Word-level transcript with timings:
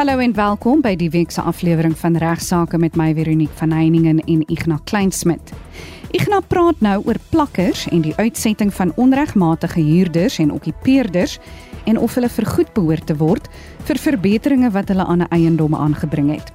Hallo 0.00 0.16
en 0.18 0.32
welkom 0.32 0.78
by 0.80 0.94
die 0.96 1.10
week 1.12 1.28
se 1.28 1.42
aflewering 1.44 1.92
van 2.00 2.14
Regsake 2.16 2.78
met 2.80 2.94
my 2.96 3.10
Veronique 3.12 3.52
van 3.58 3.74
Heiningen 3.76 4.22
en 4.24 4.44
Ignas 4.48 4.80
Kleinsmid. 4.88 5.50
Ignas 6.16 6.46
praat 6.48 6.80
nou 6.80 6.94
oor 7.04 7.18
plakkers 7.28 7.82
en 7.92 8.00
die 8.06 8.14
uitsetting 8.16 8.72
van 8.72 8.94
onregmatige 8.96 9.82
huurders 9.84 10.38
en 10.40 10.54
okkupeerders 10.56 11.36
en 11.84 12.00
of 12.00 12.16
hulle 12.16 12.30
vergoed 12.32 12.72
behoort 12.72 13.06
te 13.06 13.16
word 13.20 13.50
vir 13.90 14.00
verbeteringe 14.00 14.70
wat 14.72 14.88
hulle 14.88 15.04
aan 15.04 15.20
'n 15.20 15.28
eiendom 15.36 15.76
aangebring 15.76 16.32
het. 16.32 16.48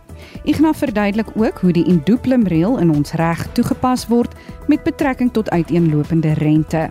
Ignas 0.43 0.81
verduidelik 0.81 1.29
ook 1.35 1.61
hoe 1.61 1.71
die 1.71 1.85
indooplum 1.85 2.47
reël 2.47 2.79
in 2.79 2.89
ons 2.89 3.13
reg 3.13 3.45
toegepas 3.53 4.07
word 4.07 4.33
met 4.67 4.83
betrekking 4.83 5.31
tot 5.31 5.49
uiteenlopende 5.49 6.33
rente. 6.33 6.89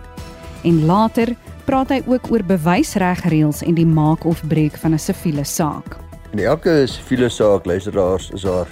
En 0.63 0.85
later 0.85 1.35
praat 1.65 1.89
hy 1.89 2.01
ook 2.05 2.31
oor 2.31 2.43
bewysregreëls 2.43 3.61
en 3.61 3.73
die 3.73 3.85
maak 3.87 4.23
of 4.23 4.47
breek 4.47 4.77
van 4.77 4.93
'n 4.93 4.99
siviele 4.99 5.43
saak. 5.43 6.04
In 6.35 6.41
elke 6.43 6.83
siviele 6.83 7.29
saak 7.31 7.63
luisteraars 7.63 8.25
is 8.35 8.41
daar 8.43 8.67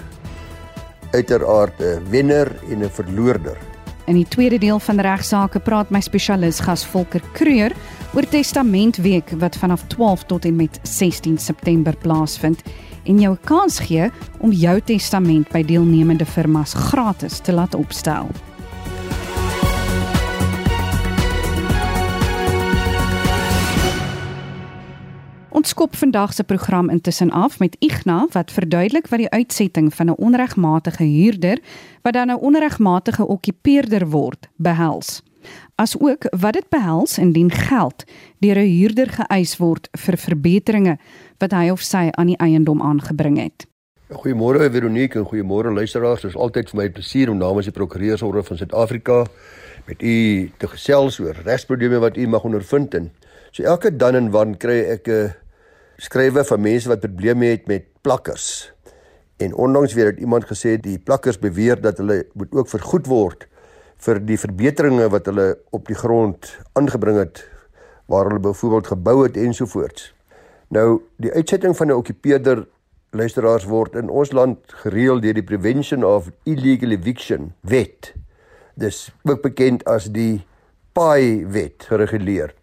uiteraard 1.16 1.80
'n 1.80 2.04
wenner 2.10 2.52
en 2.70 2.84
'n 2.84 2.90
verloorder. 2.90 3.58
In 4.06 4.14
die 4.14 4.28
tweede 4.28 4.58
deel 4.58 4.80
van 4.80 5.00
regsaake 5.00 5.60
praat 5.60 5.90
my 5.90 6.02
spesialis 6.02 6.60
gas 6.60 6.86
Volker 6.86 7.22
Kreur 7.32 7.72
oor 8.14 8.28
Testamentweek 8.28 9.30
wat 9.40 9.56
vanaf 9.56 9.84
12 9.88 10.24
tot 10.24 10.46
en 10.46 10.56
met 10.56 10.80
16 10.82 11.38
September 11.38 11.96
plaasvind 11.98 12.62
en 13.04 13.20
jou 13.20 13.38
kans 13.44 13.80
gee 13.80 14.12
om 14.40 14.52
jou 14.52 14.82
testament 14.82 15.52
by 15.52 15.64
deelnemende 15.64 16.26
firmas 16.26 16.74
gratis 16.74 17.40
te 17.40 17.54
laat 17.54 17.76
opstel. 17.76 18.28
Ons 25.64 25.72
skop 25.72 25.94
vandag 25.96 26.34
se 26.36 26.44
program 26.44 26.90
intussen 26.92 27.30
af 27.32 27.54
met 27.60 27.76
Igna 27.80 28.26
wat 28.34 28.52
verduidelik 28.52 29.06
wat 29.08 29.22
die 29.22 29.30
uitsetting 29.32 29.94
van 29.96 30.10
'n 30.12 30.20
onregmatige 30.20 31.04
huurder 31.04 31.60
wat 32.02 32.14
dan 32.14 32.32
'n 32.32 32.40
onregmatige 32.40 33.28
okkupeerder 33.28 34.10
word 34.10 34.50
behels. 34.56 35.24
Asook 35.76 36.26
wat 36.30 36.54
dit 36.54 36.70
behels 36.70 37.18
indien 37.18 37.52
geld 37.52 38.04
deur 38.40 38.58
'n 38.58 38.68
huurder 38.78 39.10
geëis 39.10 39.58
word 39.58 39.88
vir 39.92 40.18
verbeteringe 40.18 40.98
wat 41.38 41.52
hy 41.52 41.70
of 41.70 41.82
sy 41.82 42.10
aan 42.12 42.28
die 42.28 42.38
eiendom 42.38 42.82
aangebring 42.82 43.38
het. 43.38 43.66
Goeiemôre 44.12 44.72
Veronique 44.72 45.20
en 45.20 45.26
goeiemôre 45.26 45.72
luisteraars. 45.74 46.22
Dit 46.22 46.30
is 46.30 46.38
altyd 46.38 46.70
vir 46.70 46.78
my 46.78 46.86
'n 46.86 46.92
plesier 46.92 47.30
om 47.30 47.38
namens 47.38 47.66
die 47.66 47.74
Prokureursorde 47.74 48.44
van 48.44 48.58
Suid-Afrika 48.58 49.26
met 49.86 50.02
u 50.02 50.52
te 50.58 50.68
gesels 50.68 51.20
oor 51.20 51.36
regsprobleme 51.44 52.00
wat 52.00 52.18
u 52.18 52.28
mag 52.28 52.44
ondervind 52.44 52.94
en 52.94 53.12
so 53.52 53.64
elke 53.64 53.96
dan 53.96 54.16
en 54.16 54.32
wan 54.32 54.58
kry 54.58 54.80
ek 54.80 55.08
'n 55.08 55.43
skrywe 56.04 56.44
van 56.44 56.60
mense 56.62 56.90
wat 56.92 57.00
probleme 57.00 57.54
het 57.54 57.68
met 57.68 57.86
plakkers. 58.04 58.74
En 59.40 59.54
onlangs 59.56 59.94
weer 59.94 60.12
het 60.12 60.20
iemand 60.20 60.46
gesê 60.50 60.76
die 60.82 61.00
plakkers 61.00 61.40
beweer 61.40 61.80
dat 61.82 61.98
hulle 61.98 62.26
moet 62.34 62.52
ook 62.52 62.70
vergoed 62.70 63.08
word 63.08 63.48
vir 64.04 64.20
die 64.28 64.38
verbeteringe 64.40 65.08
wat 65.14 65.30
hulle 65.32 65.54
op 65.72 65.88
die 65.88 65.96
grond 65.96 66.50
aangebring 66.80 67.22
het 67.22 67.46
waar 68.12 68.28
hulle 68.28 68.44
byvoorbeeld 68.44 68.88
gebou 68.92 69.24
het 69.24 69.38
ensovoorts. 69.40 70.12
Nou 70.68 71.02
die 71.24 71.32
uitsetting 71.32 71.78
van 71.78 71.88
'n 71.88 72.00
okkupeerder 72.02 72.66
luisteraars 73.12 73.64
word 73.64 73.96
in 73.96 74.10
ons 74.10 74.32
land 74.32 74.60
gereël 74.84 75.22
deur 75.22 75.34
die 75.34 75.44
Prevention 75.44 76.04
of 76.04 76.30
Illegal 76.44 76.92
Eviction 76.92 77.54
wet. 77.62 78.14
Dis 78.76 79.12
ook 79.24 79.42
bekend 79.42 79.86
as 79.86 80.12
die 80.12 80.46
PAI 80.92 81.46
wet 81.48 81.86
gereguleer. 81.88 82.54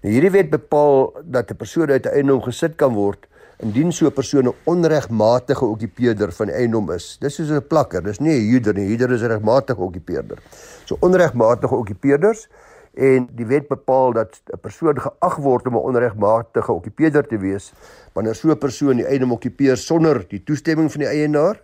Nou 0.00 0.12
hierdie 0.14 0.30
wet 0.32 0.48
bepaal 0.48 1.10
dat 1.28 1.50
'n 1.50 1.56
persoon 1.56 1.90
uit 1.90 2.06
'n 2.06 2.14
eiendom 2.14 2.40
gesit 2.42 2.76
kan 2.76 2.94
word 2.94 3.26
indien 3.58 3.92
so 3.92 4.06
'n 4.06 4.12
persoon 4.12 4.48
'n 4.48 4.54
onregmatige 4.64 5.64
okkupeerder 5.64 6.32
van 6.32 6.48
eiendom 6.48 6.90
is. 6.90 7.18
Dis 7.20 7.34
soos 7.34 7.50
'n 7.50 7.66
plakker, 7.68 8.02
dis 8.02 8.18
nie 8.18 8.32
'n 8.32 8.48
huurder 8.48 8.74
nie. 8.74 8.86
Huurder 8.86 9.12
is 9.12 9.22
'n 9.22 9.28
regmatige 9.28 9.80
okkupeerder. 9.80 10.38
So 10.86 10.96
onregmatige 11.00 11.74
okkupeerders 11.74 12.48
en 12.94 13.28
die 13.36 13.46
wet 13.46 13.68
bepaal 13.68 14.12
dat 14.12 14.40
'n 14.52 14.58
persoon 14.60 15.00
geag 15.00 15.36
word 15.36 15.66
om 15.66 15.74
'n 15.74 15.84
onregmatige 15.84 16.72
okkupeerder 16.72 17.26
te 17.26 17.38
wees 17.38 17.72
wanneer 18.14 18.34
so 18.34 18.48
'n 18.48 18.58
persoon 18.58 18.96
die 18.96 19.06
eiendom 19.06 19.32
okkupeer 19.32 19.76
sonder 19.76 20.24
die 20.28 20.42
toestemming 20.42 20.90
van 20.90 21.00
die 21.00 21.08
eienaar 21.08 21.60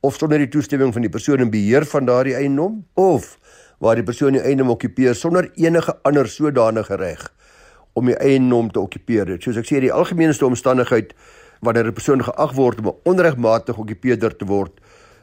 of 0.00 0.14
sonder 0.14 0.38
die 0.38 0.48
toestemming 0.48 0.92
van 0.92 1.02
die 1.02 1.10
persoon 1.10 1.38
in 1.38 1.50
beheer 1.50 1.84
van 1.84 2.04
daardie 2.04 2.34
eiendom 2.34 2.86
of 2.94 3.38
waar 3.78 3.94
die 3.94 4.04
persoon 4.04 4.32
die 4.32 4.42
eiendom 4.42 4.70
okkupeer 4.70 5.14
sonder 5.14 5.50
enige 5.54 5.96
ander 6.02 6.28
sodanige 6.28 6.94
reg 6.94 7.30
om 7.92 8.06
die 8.06 8.16
eiendom 8.16 8.70
te 8.70 8.80
okkupeer. 8.80 9.36
Soos 9.42 9.56
ek 9.56 9.66
sê, 9.68 9.80
die 9.80 9.92
algemeenste 9.92 10.46
omstandigheid 10.46 11.14
wanneer 11.60 11.86
'n 11.86 11.92
persoon 11.92 12.22
geag 12.22 12.52
word 12.54 12.78
om 12.78 12.86
'n 12.88 13.00
onregmatige 13.04 13.80
okkupeerder 13.80 14.36
te 14.36 14.44
word 14.44 14.72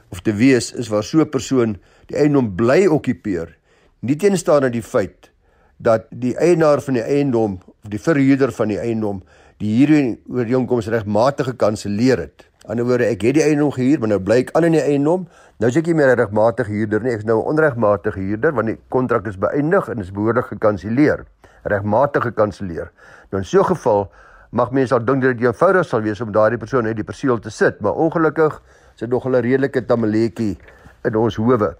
of 0.10 0.22
te 0.22 0.34
wees, 0.34 0.74
is 0.74 0.88
waar 0.88 1.04
so 1.04 1.20
'n 1.20 1.30
persoon 1.30 1.78
die 2.08 2.18
eiendom 2.18 2.56
bly 2.56 2.88
okkupeer, 2.88 3.56
nie 4.00 4.16
teenstaande 4.16 4.70
die 4.70 4.82
feit 4.82 5.32
dat 5.78 6.08
die 6.10 6.36
eienaar 6.38 6.82
van 6.82 6.94
die 6.94 7.04
eiendom 7.04 7.60
of 7.84 7.90
die 7.90 8.00
verhuurder 8.00 8.52
van 8.52 8.68
die 8.68 8.80
eiendom 8.80 9.22
die 9.58 9.74
huurooreenkoms 9.78 10.88
regmatig 10.88 11.46
gekanselleer 11.46 12.18
het. 12.18 12.47
Aan 12.66 12.76
die 12.76 12.84
ander 12.84 12.86
woorde, 12.86 13.06
ek 13.06 13.22
het 13.22 13.36
die 13.36 13.44
eiendom 13.44 13.72
gehuur, 13.72 14.00
maar 14.00 14.10
nou 14.10 14.20
bly 14.20 14.40
ek 14.44 14.52
aan 14.58 14.64
in 14.64 14.72
die 14.72 14.82
eiendom. 14.82 15.28
Nou 15.60 15.70
is 15.70 15.78
ek 15.78 15.86
nie 15.86 15.94
meer 15.94 16.16
regmatige 16.16 16.72
huurder 16.72 17.02
nie, 17.02 17.12
ek 17.12 17.20
is 17.20 17.26
nou 17.26 17.40
'n 17.40 17.48
onregmatige 17.54 18.20
huurder 18.20 18.52
want 18.54 18.68
die 18.68 18.78
kontrak 18.90 19.28
is 19.28 19.38
beëindig 19.38 19.90
en 19.90 20.00
is 20.00 20.12
behoorlik 20.12 20.46
gekanselleer 20.46 21.26
regmatig 21.68 22.30
gekanselleer. 22.32 22.92
Nou 23.32 23.42
in 23.42 23.46
so 23.46 23.60
'n 23.60 23.76
geval 23.76 24.12
mag 24.52 24.72
mense 24.72 24.94
al 24.94 25.06
dink 25.06 25.22
dat 25.22 25.38
dit 25.38 25.46
eenvoudig 25.46 25.86
sal 25.86 26.02
wees 26.02 26.22
om 26.22 26.32
daardie 26.32 26.58
persoon 26.58 26.86
uit 26.86 26.96
die 26.96 27.04
perseel 27.04 27.40
te 27.40 27.50
sit, 27.50 27.82
maar 27.82 27.94
ongelukkig 27.94 28.62
is 28.94 29.00
dit 29.00 29.10
nog 29.10 29.26
'n 29.26 29.36
redelike 29.36 29.86
tamaletjie 29.86 30.58
in 31.04 31.16
ons 31.16 31.36
howe. 31.36 31.76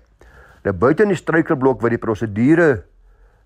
Nou 0.64 0.74
buite 0.74 1.04
in 1.04 1.10
die 1.10 1.18
struikelblok 1.18 1.82
wat 1.82 1.90
die 1.90 1.98
prosedure 1.98 2.84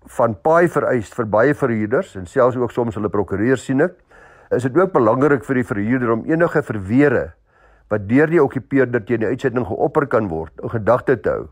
van 0.06 0.40
paai 0.42 0.68
vereis 0.68 1.08
vir 1.08 1.26
baie 1.26 1.54
verhuurders 1.54 2.16
en 2.16 2.26
selfs 2.26 2.56
ook 2.56 2.70
soms 2.70 2.94
hulle 2.94 3.08
prokureur 3.08 3.56
sien 3.56 3.80
ek, 3.80 3.92
is 4.56 4.66
dit 4.66 4.76
ook 4.76 4.92
belangrik 4.92 5.44
vir 5.46 5.60
die 5.60 5.64
verhuurder 5.64 6.12
om 6.12 6.24
enige 6.28 6.62
verweere 6.62 7.32
wat 7.92 8.08
deur 8.08 8.30
die 8.30 8.42
okkupeerder 8.42 9.04
teen 9.04 9.24
die 9.24 9.32
uitsetting 9.32 9.66
geopper 9.68 10.06
kan 10.08 10.28
word 10.28 10.52
in 10.62 10.72
gedagte 10.72 11.16
te 11.20 11.28
hou. 11.28 11.48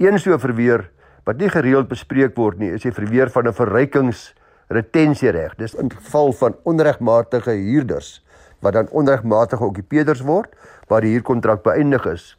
Een 0.00 0.18
so 0.20 0.36
verweer 0.40 0.88
wat 1.28 1.40
nie 1.40 1.50
gereeld 1.52 1.90
bespreek 1.90 2.36
word 2.36 2.60
nie, 2.60 2.70
is 2.72 2.86
die 2.86 2.92
verweer 2.92 3.28
van 3.28 3.48
'n 3.48 3.52
verrykingsretensiereg. 3.52 5.56
Dis 5.56 5.74
in 5.74 5.90
geval 5.90 6.32
van 6.32 6.56
onregmatige 6.64 7.52
huurders 7.52 8.24
wat 8.60 8.72
dan 8.72 8.88
onregmatige 8.90 9.64
okkupeerders 9.64 10.20
word 10.20 10.48
waar 10.88 11.00
die 11.00 11.12
huurkontrak 11.12 11.62
beëindig 11.62 12.06
is. 12.06 12.36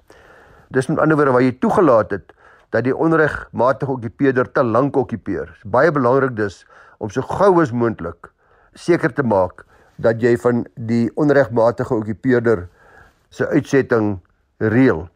Dis 0.69 0.87
met 0.87 0.99
ander 0.99 1.15
woorde 1.15 1.31
waar 1.31 1.41
jy 1.41 1.57
toegelaat 1.59 2.11
het 2.11 2.33
dat 2.69 2.83
die 2.83 2.95
onregmatige 2.95 3.91
okkupeerder 3.91 4.51
te 4.51 4.63
lank 4.63 4.95
okkupeer. 4.95 5.61
Baie 5.65 5.91
belangrik 5.91 6.35
dus 6.35 6.65
om 6.97 7.09
so 7.09 7.21
gou 7.21 7.61
as 7.61 7.71
moontlik 7.71 8.31
seker 8.73 9.13
te 9.13 9.23
maak 9.23 9.65
dat 9.99 10.21
jy 10.23 10.35
van 10.39 10.63
die 10.89 11.09
onregmatige 11.19 11.93
okkupeerder 11.93 12.67
se 13.29 13.47
uitsetting 13.47 14.19
reël. 14.57 15.07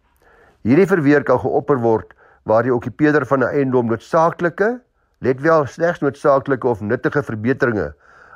Hierdie 0.64 0.88
verweer 0.88 1.24
kan 1.28 1.40
geopper 1.40 1.80
word 1.84 2.14
waar 2.48 2.64
die 2.68 2.74
okkupeerder 2.76 3.26
van 3.26 3.44
'n 3.44 3.56
eiendom 3.56 3.88
noodsaaklike, 3.88 4.80
let 5.20 5.42
wel 5.42 5.66
slegs 5.66 6.00
noodsaaklike 6.00 6.68
of 6.68 6.82
nuttige 6.82 7.24
verbeteringe 7.24 7.94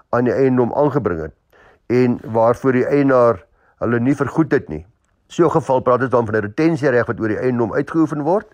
aan 0.09 0.23
die 0.23 0.33
eiendom 0.33 0.73
aangebring 0.73 1.21
het 1.21 1.35
en 1.87 2.19
waarvoor 2.23 2.71
die 2.71 2.85
eienaar 2.85 3.43
hulle 3.79 3.99
nie 3.99 4.15
vergoed 4.15 4.51
het 4.51 4.69
nie. 4.69 4.85
So 5.27 5.45
'n 5.45 5.51
geval 5.51 5.79
praat 5.79 6.01
ons 6.01 6.09
dan 6.09 6.25
van 6.25 6.35
'n 6.35 6.41
retensiereg 6.41 7.07
wat 7.07 7.19
oor 7.19 7.27
die 7.27 7.39
eiendom 7.39 7.73
uitgeoefen 7.73 8.21
word 8.21 8.47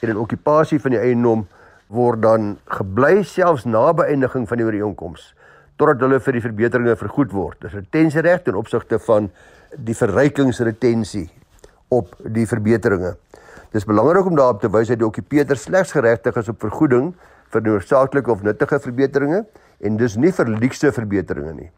en 0.00 0.10
'n 0.10 0.16
okkupasie 0.16 0.80
van 0.80 0.90
die 0.90 1.00
eiendom 1.00 1.46
word 1.86 2.22
dan 2.22 2.58
gebly 2.64 3.22
selfs 3.22 3.64
na 3.64 3.92
beëindiging 3.92 4.48
van 4.48 4.56
die 4.56 4.66
ooreenkoms 4.66 5.34
totdat 5.76 6.00
hulle 6.00 6.20
vir 6.20 6.32
die 6.32 6.44
verbeteringe 6.44 6.96
vergoed 6.96 7.32
word. 7.32 7.60
Dis 7.60 7.72
'n 7.72 7.84
retensiereg 7.84 8.42
ten 8.44 8.54
opsigte 8.54 8.98
van 8.98 9.30
die 9.76 9.94
verrykingsretensie 9.94 11.28
op 11.88 12.16
die 12.24 12.46
verbeteringe. 12.46 13.16
Dis 13.72 13.84
belangrik 13.84 14.26
om 14.26 14.36
daarop 14.36 14.60
te 14.60 14.70
wys 14.70 14.88
dat 14.88 14.98
die 14.98 15.06
okkupeerder 15.06 15.56
slegs 15.56 15.92
geregtig 15.92 16.36
is 16.36 16.48
op 16.48 16.60
vergoeding 16.60 17.14
vir 17.52 17.62
noodsaaklike 17.62 18.30
of 18.30 18.42
nuttige 18.42 18.78
verbeteringe 18.80 19.44
en 19.80 19.96
dus 19.96 20.16
nie 20.16 20.32
vir 20.32 20.46
luukse 20.46 20.92
verbeteringe 20.92 21.52
nie. 21.52 21.70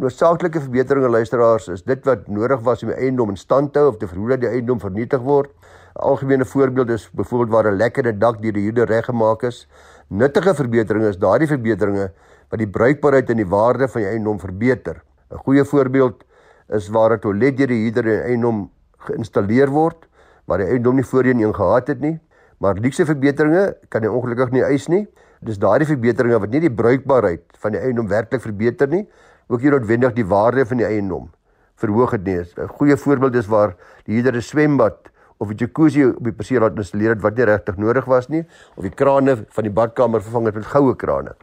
Noodsaaklike 0.00 0.60
verbeteringe 0.60 1.08
luisteraars 1.08 1.68
is 1.68 1.82
dit 1.82 2.06
wat 2.08 2.28
nodig 2.28 2.62
was 2.64 2.82
om 2.82 2.88
die 2.88 2.96
eiendom 2.96 3.28
in 3.34 3.36
stand 3.36 3.74
te 3.74 3.82
hou 3.82 3.90
of 3.92 3.98
te 4.00 4.08
verhoed 4.08 4.30
dat 4.30 4.40
die 4.40 4.48
eiendom 4.48 4.80
vernietig 4.80 5.20
word. 5.20 5.50
'n 5.92 6.00
Algemene 6.00 6.44
voorbeeld 6.44 6.88
is 6.88 7.10
byvoorbeeld 7.12 7.50
waar 7.50 7.72
'n 7.72 7.76
lekkerde 7.76 8.18
dak 8.18 8.40
deur 8.42 8.52
die 8.52 8.62
huurder 8.62 8.86
reggemaak 8.88 9.42
is. 9.42 9.66
Nuttige 10.08 10.54
verbeteringe 10.54 11.08
is 11.08 11.18
daardie 11.18 11.48
verbeteringe 11.48 12.10
wat 12.52 12.60
die 12.60 12.68
bruikbaarheid 12.68 13.30
en 13.32 13.40
die 13.40 13.48
waarde 13.48 13.88
van 13.88 14.04
die 14.04 14.10
eiendom 14.10 14.38
verbeter. 14.38 15.00
'n 15.32 15.40
Goeie 15.44 15.64
voorbeeld 15.64 16.24
is 16.68 16.88
waar 16.88 17.12
'n 17.16 17.20
toilet 17.20 17.56
deur 17.56 17.66
die 17.66 17.82
huurder 17.84 18.06
in 18.06 18.22
eiendom 18.22 18.70
geïnstalleer 19.08 19.70
word 19.70 20.08
waar 20.44 20.58
die 20.58 20.66
eiendom 20.66 20.94
nie 20.96 21.04
voorheen 21.04 21.40
een 21.40 21.54
gehad 21.54 21.88
het 21.88 22.00
nie, 22.00 22.20
maar 22.58 22.74
luukse 22.74 23.06
verbeteringe 23.06 23.76
kan 23.88 24.02
hy 24.02 24.08
ongelukkig 24.08 24.50
nie 24.50 24.62
eis 24.62 24.88
nie. 24.88 25.06
Dis 25.40 25.58
daardie 25.58 25.86
verbeteringe 25.86 26.38
wat 26.38 26.50
nie 26.50 26.60
die 26.60 26.70
bruikbaarheid 26.70 27.42
van 27.58 27.72
die 27.72 27.80
eiendom 27.80 28.08
werklik 28.08 28.42
verbeter 28.42 28.88
nie, 28.88 29.08
ook 29.48 29.62
nie 29.62 29.70
noodwendig 29.70 30.12
die 30.12 30.26
waarde 30.26 30.66
van 30.66 30.76
die 30.76 30.86
eiendom 30.86 31.30
verhoog 31.76 32.10
het 32.10 32.24
nie. 32.24 32.38
'n 32.38 32.68
Goeie 32.68 32.96
voorbeeld 32.96 33.34
is 33.34 33.46
waar 33.46 33.76
die 34.04 34.14
huurder 34.14 34.36
'n 34.36 34.42
swembad 34.42 35.10
of 35.38 35.48
'n 35.48 35.56
jacuzzi 35.56 36.04
op 36.04 36.24
die 36.24 36.32
perseel 36.32 36.60
laat 36.60 36.76
installeer 36.76 37.10
het 37.10 37.22
wat 37.22 37.36
nie 37.36 37.44
regtig 37.44 37.76
nodig 37.76 38.04
was 38.04 38.28
nie 38.28 38.44
of 38.76 38.82
die 38.82 38.94
krane 38.94 39.44
van 39.48 39.64
die 39.64 39.72
badkamer 39.72 40.22
vervang 40.22 40.46
het 40.46 40.54
met 40.54 40.66
goue 40.66 40.96
krane. 40.96 41.34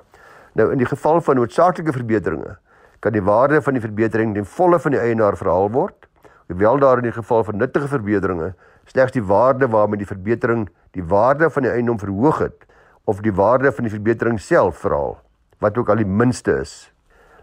Nou 0.53 0.71
in 0.71 0.77
die 0.81 0.87
geval 0.89 1.21
van 1.21 1.35
noodsaaklike 1.35 1.93
verbeteringe 1.93 2.57
kan 2.99 3.15
die 3.15 3.23
waarde 3.23 3.61
van 3.61 3.73
die 3.77 3.81
verbetering 3.83 4.33
ten 4.35 4.45
volle 4.45 4.79
van 4.79 4.91
die 4.95 4.99
eienaar 4.99 5.37
verhaal 5.37 5.69
word, 5.71 6.07
hoewel 6.49 6.79
daar 6.79 6.97
in 6.97 7.07
die 7.07 7.15
geval 7.15 7.43
van 7.43 7.57
nuttige 7.57 7.87
verbeteringe 7.87 8.53
slegs 8.89 9.13
die 9.13 9.23
waarde 9.23 9.67
waarmee 9.69 10.01
die 10.01 10.09
verbetering 10.09 10.67
die 10.97 11.03
waarde 11.03 11.49
van 11.49 11.63
die 11.63 11.71
eiendom 11.71 11.99
verhoog 11.99 12.39
het 12.39 12.65
of 13.09 13.21
die 13.25 13.33
waarde 13.33 13.71
van 13.71 13.85
die 13.85 13.93
verbetering 13.93 14.39
self 14.41 14.81
verhaal, 14.83 15.17
wat 15.59 15.77
ook 15.77 15.89
al 15.89 16.01
die 16.01 16.05
minste 16.05 16.59
is. 16.61 16.91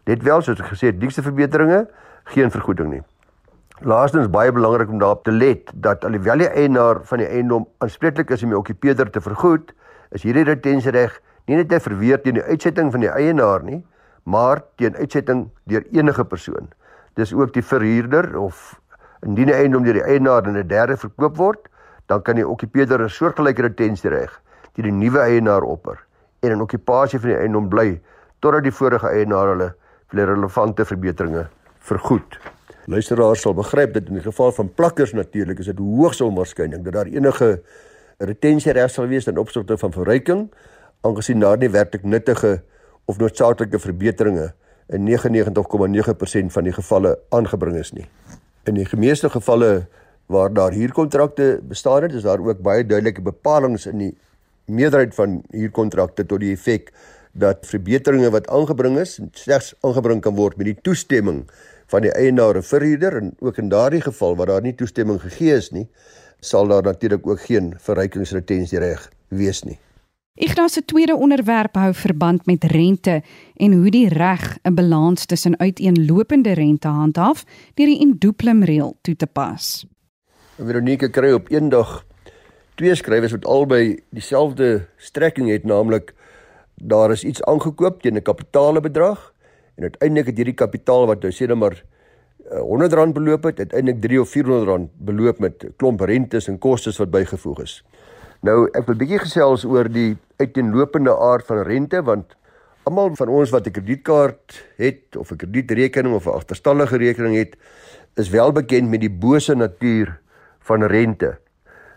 Let 0.06 0.22
wel 0.22 0.42
soos 0.42 0.60
ek 0.62 0.70
gesê 0.74 0.92
het, 0.92 1.00
diekste 1.00 1.22
verbeteringe 1.26 1.86
geen 2.34 2.50
vergoeding 2.50 2.90
nie. 2.90 3.02
Laastens 3.86 4.30
baie 4.32 4.52
belangrik 4.54 4.90
om 4.90 5.00
daarop 5.02 5.24
te 5.26 5.34
let 5.34 5.70
dat 5.74 6.04
alhoewel 6.04 6.44
die 6.44 6.48
eienaar 6.48 7.02
van 7.04 7.20
die 7.20 7.26
eiendom 7.28 7.66
aanspreeklik 7.84 8.30
is 8.32 8.42
om 8.46 8.54
die 8.54 8.58
okkupeerder 8.58 9.10
te 9.10 9.20
vergoed, 9.20 9.74
is 10.14 10.22
hierdie 10.24 10.46
retensiereg 10.46 11.18
nie 11.46 11.56
net 11.56 11.82
verweer 11.82 12.20
teen 12.22 12.34
die 12.34 12.42
uitsetting 12.42 12.90
van 12.92 13.00
die 13.00 13.10
eienaar 13.10 13.62
nie, 13.62 13.84
maar 14.24 14.62
teen 14.76 14.96
uitsetting 14.96 15.48
deur 15.70 15.84
enige 15.92 16.24
persoon. 16.24 16.72
Dis 17.14 17.32
ook 17.32 17.52
die 17.54 17.62
verhuurder 17.62 18.36
of 18.38 18.80
indien 19.22 19.46
die 19.46 19.54
eiendom 19.54 19.84
deur 19.84 20.00
die 20.00 20.04
eienaar 20.04 20.46
in 20.46 20.56
'n 20.56 20.68
derde 20.68 20.96
verkoop 20.96 21.36
word, 21.36 21.68
dan 22.06 22.22
kan 22.22 22.34
die 22.34 22.48
okkupeerder 22.48 23.02
'n 23.02 23.08
soortgelyke 23.08 23.62
retensiereg 23.62 24.40
teen 24.74 24.84
die 24.84 24.92
nuwe 24.92 25.20
eienaar 25.20 25.62
opper 25.62 25.98
en 26.40 26.50
in 26.50 26.60
okkupasie 26.60 27.18
van 27.18 27.30
die 27.30 27.38
eiendom 27.38 27.68
bly 27.68 28.00
totdat 28.40 28.62
die 28.62 28.72
vorige 28.72 29.08
eienaar 29.08 29.48
hulle 29.54 29.74
vir 30.12 30.26
relevante 30.26 30.84
verbeteringe 30.84 31.46
vergoed. 31.78 32.38
Luisteraars 32.86 33.40
sal 33.40 33.54
begryp 33.54 33.94
dat 33.94 34.08
in 34.08 34.20
die 34.20 34.22
geval 34.22 34.52
van 34.52 34.68
plakkers 34.74 35.12
natuurlik 35.12 35.58
is 35.58 35.66
dit 35.66 35.78
hoogs 35.78 36.20
onwaarskynlik 36.20 36.84
dat 36.84 36.92
daar 36.92 37.10
enige 37.10 37.62
retensiereg 38.18 38.90
sal 38.90 39.08
wees 39.10 39.26
in 39.26 39.38
opsigte 39.38 39.78
van 39.78 39.92
verryking 39.92 40.46
aangesien 41.00 41.40
daar 41.40 41.58
nie 41.58 41.70
werklik 41.70 42.04
nuttige 42.04 42.62
of 43.04 43.18
noodsaaklike 43.18 43.78
verbeteringe 43.78 44.52
in 44.88 45.08
99,9% 45.08 46.54
van 46.54 46.64
die 46.64 46.72
gevalle 46.72 47.18
aangebring 47.34 47.76
is 47.76 47.92
nie. 47.92 48.06
In 48.66 48.78
die 48.78 48.86
meeste 48.96 49.30
gevalle 49.30 49.86
waar 50.26 50.52
daar 50.52 50.72
huurkontrakte 50.74 51.60
bestaan 51.62 52.02
het, 52.02 52.12
is 52.12 52.22
daar 52.22 52.42
ook 52.42 52.62
baie 52.62 52.86
duidelike 52.86 53.22
bepalinge 53.22 53.78
in 53.90 53.98
die 53.98 54.14
meerderheid 54.66 55.14
van 55.14 55.42
huurkontrakte 55.50 56.26
tot 56.26 56.42
die 56.42 56.52
effek 56.54 56.90
dat 57.32 57.66
verbeteringe 57.68 58.30
wat 58.34 58.48
aangebring 58.50 58.98
is 58.98 59.18
slegs 59.38 59.74
aangebring 59.86 60.22
kan 60.24 60.34
word 60.34 60.56
met 60.56 60.70
die 60.70 60.78
toestemming 60.82 61.44
van 61.92 62.02
die 62.02 62.12
eienaar 62.18 62.58
of 62.58 62.66
verhuurder 62.72 63.20
en 63.20 63.34
ook 63.38 63.58
in 63.62 63.68
daardie 63.70 64.02
geval 64.02 64.36
waar 64.36 64.50
daar 64.50 64.64
nie 64.64 64.74
toestemming 64.74 65.20
gegee 65.22 65.54
is 65.54 65.70
nie, 65.70 65.86
sal 66.40 66.66
daar 66.68 66.82
natuurlik 66.82 67.26
ook 67.26 67.40
geen 67.46 67.74
verrykingsretensiereg 67.78 69.10
wees 69.28 69.62
nie. 69.62 69.78
Ignas 70.36 70.72
se 70.72 70.84
tweede 70.84 71.14
onderwerp 71.16 71.78
hou 71.80 71.94
verband 71.96 72.46
met 72.46 72.64
rente 72.68 73.22
en 73.56 73.72
hoe 73.72 73.90
die 73.90 74.08
reg 74.08 74.58
'n 74.68 74.74
balans 74.74 75.24
tussen 75.26 75.58
uiteenlopende 75.58 76.52
rente 76.52 76.88
handhaaf 76.88 77.44
deur 77.74 77.86
die 77.86 78.00
indooplum 78.00 78.64
reël 78.64 78.96
toe 79.00 79.16
te 79.16 79.26
pas. 79.26 79.86
Veronique 80.56 81.10
kry 81.10 81.32
op 81.32 81.48
eendag 81.48 82.04
twee 82.74 82.94
skrywers 82.94 83.32
wat 83.32 83.46
albei 83.46 84.02
dieselfde 84.10 84.86
strekking 84.96 85.48
het, 85.48 85.64
naamlik 85.64 86.14
daar 86.74 87.10
is 87.10 87.24
iets 87.24 87.42
aangekoop 87.42 88.02
teen 88.02 88.16
'n 88.16 88.22
kapitaalbedrag 88.22 89.32
en 89.76 89.82
uiteindelik 89.82 90.26
het 90.26 90.36
hierdie 90.36 90.54
kapitaal 90.54 91.06
wat 91.06 91.22
nou 91.22 91.32
sê 91.32 91.46
net 91.46 91.56
maar 91.56 91.84
R100 92.50 93.08
uh, 93.08 93.12
beloop 93.12 93.42
het, 93.42 93.58
uiteindelik 93.58 94.00
3 94.00 94.20
of 94.20 94.28
400 94.28 94.68
rand 94.68 94.90
beloop 94.98 95.38
met 95.38 95.66
klomp 95.76 96.00
rentes 96.00 96.48
en 96.48 96.58
kostes 96.58 96.96
wat 96.96 97.10
bygevoeg 97.10 97.62
is. 97.62 97.84
Nou 98.44 98.66
ek 98.76 98.86
wil 98.86 98.98
bietjie 99.00 99.22
gesels 99.22 99.64
oor 99.64 99.88
die 99.88 100.16
uiteenlopende 100.40 101.14
aard 101.14 101.46
van 101.46 101.62
rente 101.64 102.02
want 102.04 102.36
almal 102.86 103.14
van 103.18 103.28
ons 103.28 103.50
wat 103.50 103.66
'n 103.66 103.72
kredietkaart 103.72 104.62
het 104.76 105.16
of 105.16 105.32
'n 105.32 105.36
kredietrekening 105.36 106.14
of 106.14 106.26
'n 106.26 106.36
agterstallige 106.36 106.96
rekening 106.96 107.36
het, 107.36 107.56
is 108.16 108.30
wel 108.30 108.52
bekend 108.52 108.90
met 108.90 109.00
die 109.00 109.10
bose 109.10 109.54
natuur 109.54 110.18
van 110.60 110.82
rente. 110.82 111.38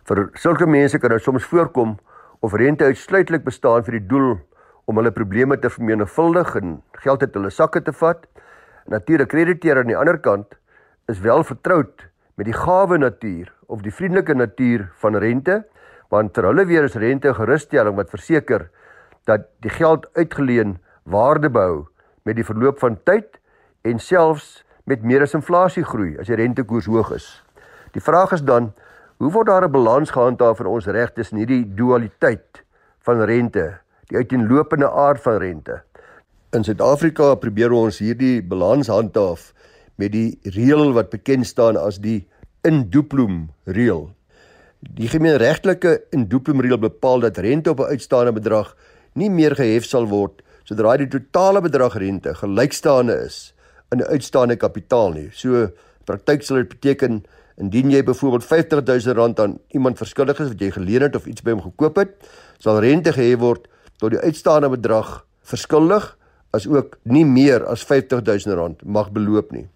Vir 0.03 0.30
sulke 0.33 0.65
mense 0.65 0.97
kan 1.00 1.09
dit 1.09 1.21
soms 1.21 1.45
voorkom 1.45 1.97
of 2.39 2.53
rente 2.53 2.83
uitsluitlik 2.83 3.44
bestaan 3.44 3.83
vir 3.83 4.00
die 4.00 4.07
doel 4.07 4.39
om 4.86 4.97
hulle 4.97 5.12
probleme 5.12 5.59
te 5.59 5.69
vermenigvuldig 5.69 6.56
en 6.56 6.81
geld 6.91 7.21
uit 7.21 7.33
hulle 7.33 7.50
sakke 7.50 7.81
te 7.81 7.94
vat. 7.94 8.25
Natuurlik 8.88 9.30
krediteer 9.30 9.77
aan 9.77 9.91
die 9.91 9.97
ander 9.97 10.18
kant 10.18 10.57
is 11.07 11.19
wel 11.19 11.44
vertroud 11.44 12.09
met 12.36 12.45
die 12.45 12.57
gawe 12.57 12.97
natuur 12.97 13.53
of 13.68 13.81
die 13.81 13.94
vriendelike 13.94 14.33
natuur 14.33 14.88
van 15.01 15.15
rente, 15.15 15.63
want 16.10 16.36
vir 16.36 16.50
hulle 16.50 16.66
weer 16.66 16.84
is 16.84 16.96
rente 16.96 17.30
'n 17.30 17.40
gerusstelling 17.42 17.96
wat 17.96 18.10
verseker 18.10 18.70
dat 19.26 19.48
die 19.62 19.70
geld 19.70 20.08
uitgeleen 20.14 20.78
waarde 21.04 21.50
behou 21.50 21.88
met 22.24 22.36
die 22.36 22.46
verloop 22.46 22.80
van 22.80 22.98
tyd 23.04 23.40
en 23.82 24.00
selfs 24.00 24.64
met 24.86 25.04
meer 25.04 25.22
as 25.22 25.34
inflasie 25.34 25.84
groei 25.84 26.18
as 26.20 26.28
die 26.28 26.36
rentekoers 26.36 26.86
hoog 26.86 27.12
is. 27.12 27.44
Die 27.94 28.02
vraag 28.02 28.32
is 28.32 28.42
dan, 28.42 28.74
hoe 29.18 29.32
word 29.32 29.48
daar 29.48 29.66
'n 29.68 29.72
balans 29.72 30.12
gehandhaaf 30.12 30.60
in 30.60 30.66
ons 30.66 30.88
reg 30.88 31.14
tussen 31.14 31.38
hierdie 31.38 31.66
dualiteit 31.76 32.64
van 33.00 33.22
rente 33.22 33.80
die 34.10 34.18
uiteenlopende 34.18 34.90
aard 34.90 35.22
van 35.22 35.38
rente. 35.38 35.82
In 36.52 36.64
Suid-Afrika 36.64 37.36
probeer 37.36 37.72
ons 37.72 38.00
hierdie 38.00 38.42
balans 38.42 38.88
handhaaf 38.88 39.54
met 39.96 40.12
die 40.12 40.40
reël 40.44 40.94
wat 40.94 41.10
bekend 41.10 41.46
staan 41.46 41.78
as 41.78 42.00
die 42.00 42.28
indooplum 42.62 43.50
reël. 43.66 44.10
Die 44.80 45.10
gemeenregtelike 45.12 45.98
indooplum 46.16 46.62
reël 46.64 46.80
bepaal 46.80 47.20
dat 47.20 47.38
rente 47.44 47.70
op 47.70 47.80
'n 47.80 47.92
uitstaande 47.92 48.31
bedrag 48.31 48.76
nie 49.14 49.30
meer 49.30 49.56
gehef 49.56 49.84
sal 49.86 50.08
word 50.08 50.42
sodra 50.64 50.96
die 50.98 51.08
totale 51.08 51.62
bedrag 51.62 51.98
rente 51.98 52.34
gelykstaande 52.34 53.26
is 53.26 53.54
in 53.92 54.00
'n 54.00 54.08
uitstaande 54.08 54.56
kapitaal 54.56 55.12
nie. 55.12 55.30
So 55.34 55.68
praktyk 56.06 56.44
sal 56.44 56.58
dit 56.58 56.70
beteken 56.70 57.26
indien 57.58 57.92
jy 57.92 58.04
byvoorbeeld 58.04 58.44
R50000 58.44 59.40
aan 59.40 59.60
iemand 59.68 59.98
verskuldig 59.98 60.40
is 60.40 60.48
wat 60.48 60.60
jy 60.60 60.72
geleen 60.72 61.02
het 61.02 61.16
of 61.16 61.25
iets 61.25 61.42
by 61.42 61.52
hom 61.52 61.62
gekoop 61.62 61.96
het, 61.96 62.10
sal 62.58 62.80
rente 62.80 63.14
gehef 63.14 63.40
word 63.40 63.68
tot 63.98 64.12
die 64.12 64.20
uitstaande 64.20 64.70
bedrag 64.70 65.25
verskuldig 65.44 66.18
as 66.52 66.68
ook 66.68 66.98
nie 67.04 67.25
meer 67.25 67.66
as 67.66 67.84
R50000 67.84 68.86
mag 68.86 69.12
beloop 69.12 69.51
nie. 69.51 69.68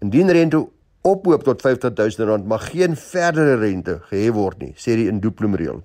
Indien 0.00 0.30
rente 0.30 0.66
ophoop 1.02 1.44
tot 1.44 1.62
R50000 1.66 2.46
mag 2.46 2.70
geen 2.70 2.96
verdere 2.96 3.56
rente 3.60 4.00
gehef 4.10 4.34
word 4.34 4.58
nie, 4.62 4.74
sê 4.76 4.96
die 4.98 5.08
indooplum 5.08 5.54
reël. 5.58 5.82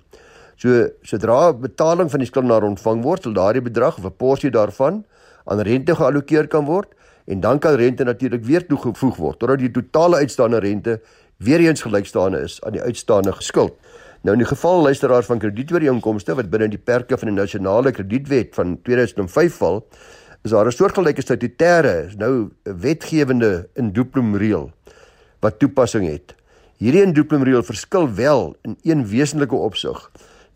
So 0.56 0.88
sodra 1.06 1.52
betaling 1.52 2.10
van 2.10 2.22
die 2.22 2.28
skuldenaar 2.28 2.66
ontvang 2.66 3.02
word, 3.04 3.24
sal 3.24 3.34
daardie 3.36 3.62
bedrag 3.62 3.98
of 3.98 4.04
'n 4.06 4.16
porsie 4.16 4.50
daarvan 4.50 5.04
aan 5.44 5.60
rente 5.60 5.94
geallokeer 5.94 6.48
kan 6.48 6.64
word 6.64 6.88
en 7.26 7.40
dan 7.40 7.58
kan 7.58 7.74
rente 7.74 8.04
natuurlik 8.04 8.44
weer 8.44 8.66
toegevoeg 8.66 9.16
word 9.16 9.38
totdat 9.38 9.58
die 9.58 9.70
totale 9.70 10.16
uitstaande 10.16 10.58
rente 10.58 11.00
weer 11.38 11.60
eens 11.60 11.82
gelykstaande 11.82 12.40
is 12.40 12.60
aan 12.62 12.72
die 12.72 12.82
uitstaande 12.82 13.34
skuld. 13.38 13.72
Nou 14.22 14.32
in 14.32 14.40
die 14.40 14.48
geval 14.48 14.82
luisteraars 14.82 15.26
van 15.26 15.38
kredietooreenkomste 15.38 16.34
wat 16.34 16.50
binne 16.50 16.68
die 16.68 16.78
perke 16.78 17.18
van 17.18 17.28
die 17.28 17.36
nasionale 17.36 17.92
kredietwet 17.92 18.54
van 18.54 18.78
2005 18.82 19.56
val, 19.56 19.86
is 20.44 20.50
daar 20.50 20.66
'n 20.66 20.72
soortgelyke 20.72 21.22
statutêre, 21.22 22.16
nou 22.16 22.50
'n 22.64 22.80
wetgewende 22.80 23.68
indooplum 23.74 24.36
reël 24.36 24.70
wat 25.44 25.60
toepassing 25.62 26.06
het. 26.08 26.34
Hierdie 26.82 27.04
indooplum 27.04 27.44
reël 27.46 27.64
verskil 27.66 28.08
wel 28.16 28.54
in 28.66 28.76
een 28.82 29.04
wesenlike 29.08 29.56
opsig 29.56 29.98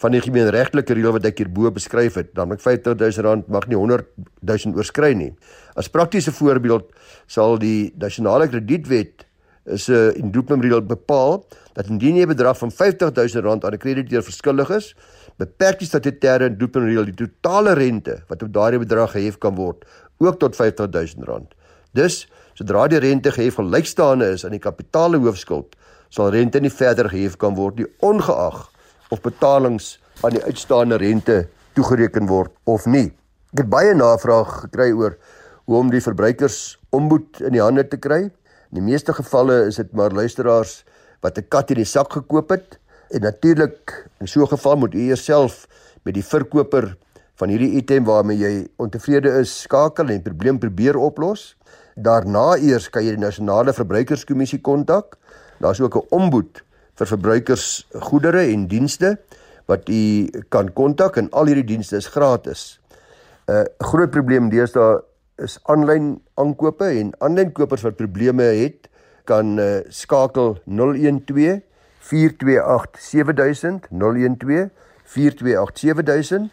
van 0.02 0.14
die 0.14 0.22
gemeenregtelike 0.22 0.94
reël 0.94 1.14
wat 1.16 1.26
ek 1.26 1.42
hierbo 1.42 1.70
beskryf 1.74 2.18
het, 2.20 2.30
naamlik 2.38 2.62
R50000 2.62 3.48
mag 3.50 3.66
nie 3.70 3.78
R100000 3.78 4.78
oorskry 4.78 5.12
nie. 5.18 5.32
As 5.78 5.90
praktiese 5.90 6.32
voorbeeld 6.34 6.90
sal 7.26 7.58
die 7.58 7.92
nasionale 7.98 8.48
kredietwet 8.50 9.26
is 9.68 9.88
'n 9.88 9.92
uh, 9.92 10.16
indooplum 10.16 10.62
reël 10.64 10.82
bepaal 10.82 11.44
dat 11.74 11.90
indien 11.90 12.16
jy 12.16 12.24
'n 12.24 12.34
bedrag 12.34 12.58
van 12.58 12.70
R50000 12.70 13.46
aan 13.46 13.74
'n 13.74 13.78
krediteur 13.78 14.22
verskuldig 14.22 14.70
is, 14.70 14.94
beperk 15.38 15.78
die 15.78 15.88
statutêre 15.88 16.48
en 16.50 16.58
doopinreël 16.58 17.04
die 17.04 17.14
totale 17.14 17.74
rente 17.78 18.22
wat 18.28 18.42
op 18.42 18.52
daardie 18.52 18.82
bedrag 18.82 19.14
gehef 19.14 19.38
kan 19.38 19.54
word 19.54 19.84
ook 20.18 20.38
tot 20.38 20.56
R50000. 20.58 21.54
Dus, 21.94 22.26
sodra 22.58 22.88
die 22.90 22.98
rente 22.98 23.30
gehef 23.30 23.60
gelykstaande 23.60 24.32
is 24.34 24.42
aan 24.44 24.56
die 24.56 24.62
kapitaale 24.62 25.20
hoofskuld, 25.22 25.76
sal 26.10 26.32
rente 26.34 26.58
nie 26.58 26.72
verder 26.74 27.06
gehef 27.12 27.36
kan 27.38 27.54
word 27.54 27.78
nie 27.78 27.86
ongeag 28.02 28.64
of 29.14 29.22
betalings 29.22 29.96
aan 30.26 30.34
die 30.34 30.42
uitstaande 30.42 30.98
rente 30.98 31.44
toegereken 31.78 32.26
word 32.26 32.50
of 32.66 32.88
nie. 32.90 33.12
Ek 33.54 33.62
het 33.62 33.70
baie 33.70 33.94
navraag 33.94 34.64
gekry 34.64 34.90
oor 34.90 35.14
hoe 35.68 35.76
om 35.78 35.92
die 35.92 36.02
verbruikers 36.02 36.78
omboed 36.96 37.38
in 37.46 37.54
die 37.54 37.62
hande 37.62 37.84
te 37.86 38.00
kry. 38.00 38.24
In 38.26 38.80
die 38.80 38.84
meeste 38.84 39.14
gevalle 39.14 39.60
is 39.68 39.78
dit 39.78 39.92
maar 39.94 40.10
luisteraars 40.16 40.82
wat 41.22 41.38
'n 41.38 41.46
kat 41.48 41.70
in 41.70 41.84
die 41.84 41.86
sak 41.86 42.10
gekoop 42.12 42.50
het 42.50 42.78
en 43.14 43.22
natuurlik 43.22 44.08
in 44.20 44.26
so 44.26 44.42
'n 44.42 44.50
geval 44.50 44.76
moet 44.76 44.94
u 44.94 45.06
jouself 45.14 45.68
met 46.02 46.14
die 46.14 46.24
verkoper 46.24 46.96
van 47.36 47.48
hierdie 47.48 47.78
item 47.78 48.04
waarmee 48.04 48.38
jy 48.38 48.68
ontevrede 48.76 49.30
is 49.40 49.62
skakel 49.62 50.08
en 50.08 50.18
die 50.18 50.30
probleem 50.30 50.58
probeer 50.58 50.96
oplos 50.96 51.54
Daarna 51.98 52.54
eers 52.62 52.86
kan 52.94 53.02
jy 53.02 53.16
die 53.16 53.24
nasionale 53.24 53.72
verbruikerskommissie 53.74 54.60
kontak. 54.62 55.16
Daar's 55.58 55.80
ook 55.80 55.96
'n 55.96 56.06
ombud 56.10 56.62
vir 56.94 57.06
verbruikersgoedere 57.06 58.52
en 58.52 58.66
dienste 58.66 59.18
wat 59.66 59.88
u 59.88 60.30
kan 60.48 60.72
kontak 60.72 61.16
en 61.16 61.30
al 61.30 61.46
hierdie 61.46 61.74
dienste 61.74 61.96
is 61.96 62.06
gratis. 62.06 62.80
'n 63.48 63.52
uh, 63.52 63.64
Groot 63.78 64.10
probleem 64.10 64.48
deesdae 64.48 65.02
is 65.36 65.58
aanlyn 65.64 66.20
aankope 66.34 66.84
en 66.84 67.12
aanlyn 67.18 67.52
kopers 67.52 67.82
wat 67.82 67.96
probleme 67.96 68.42
het, 68.42 68.88
kan 69.24 69.58
uh, 69.58 69.80
skakel 69.88 70.58
012 70.64 71.60
428 71.98 73.00
7000 73.00 73.88
012 73.90 74.70
428 75.04 75.78
7000 75.78 76.50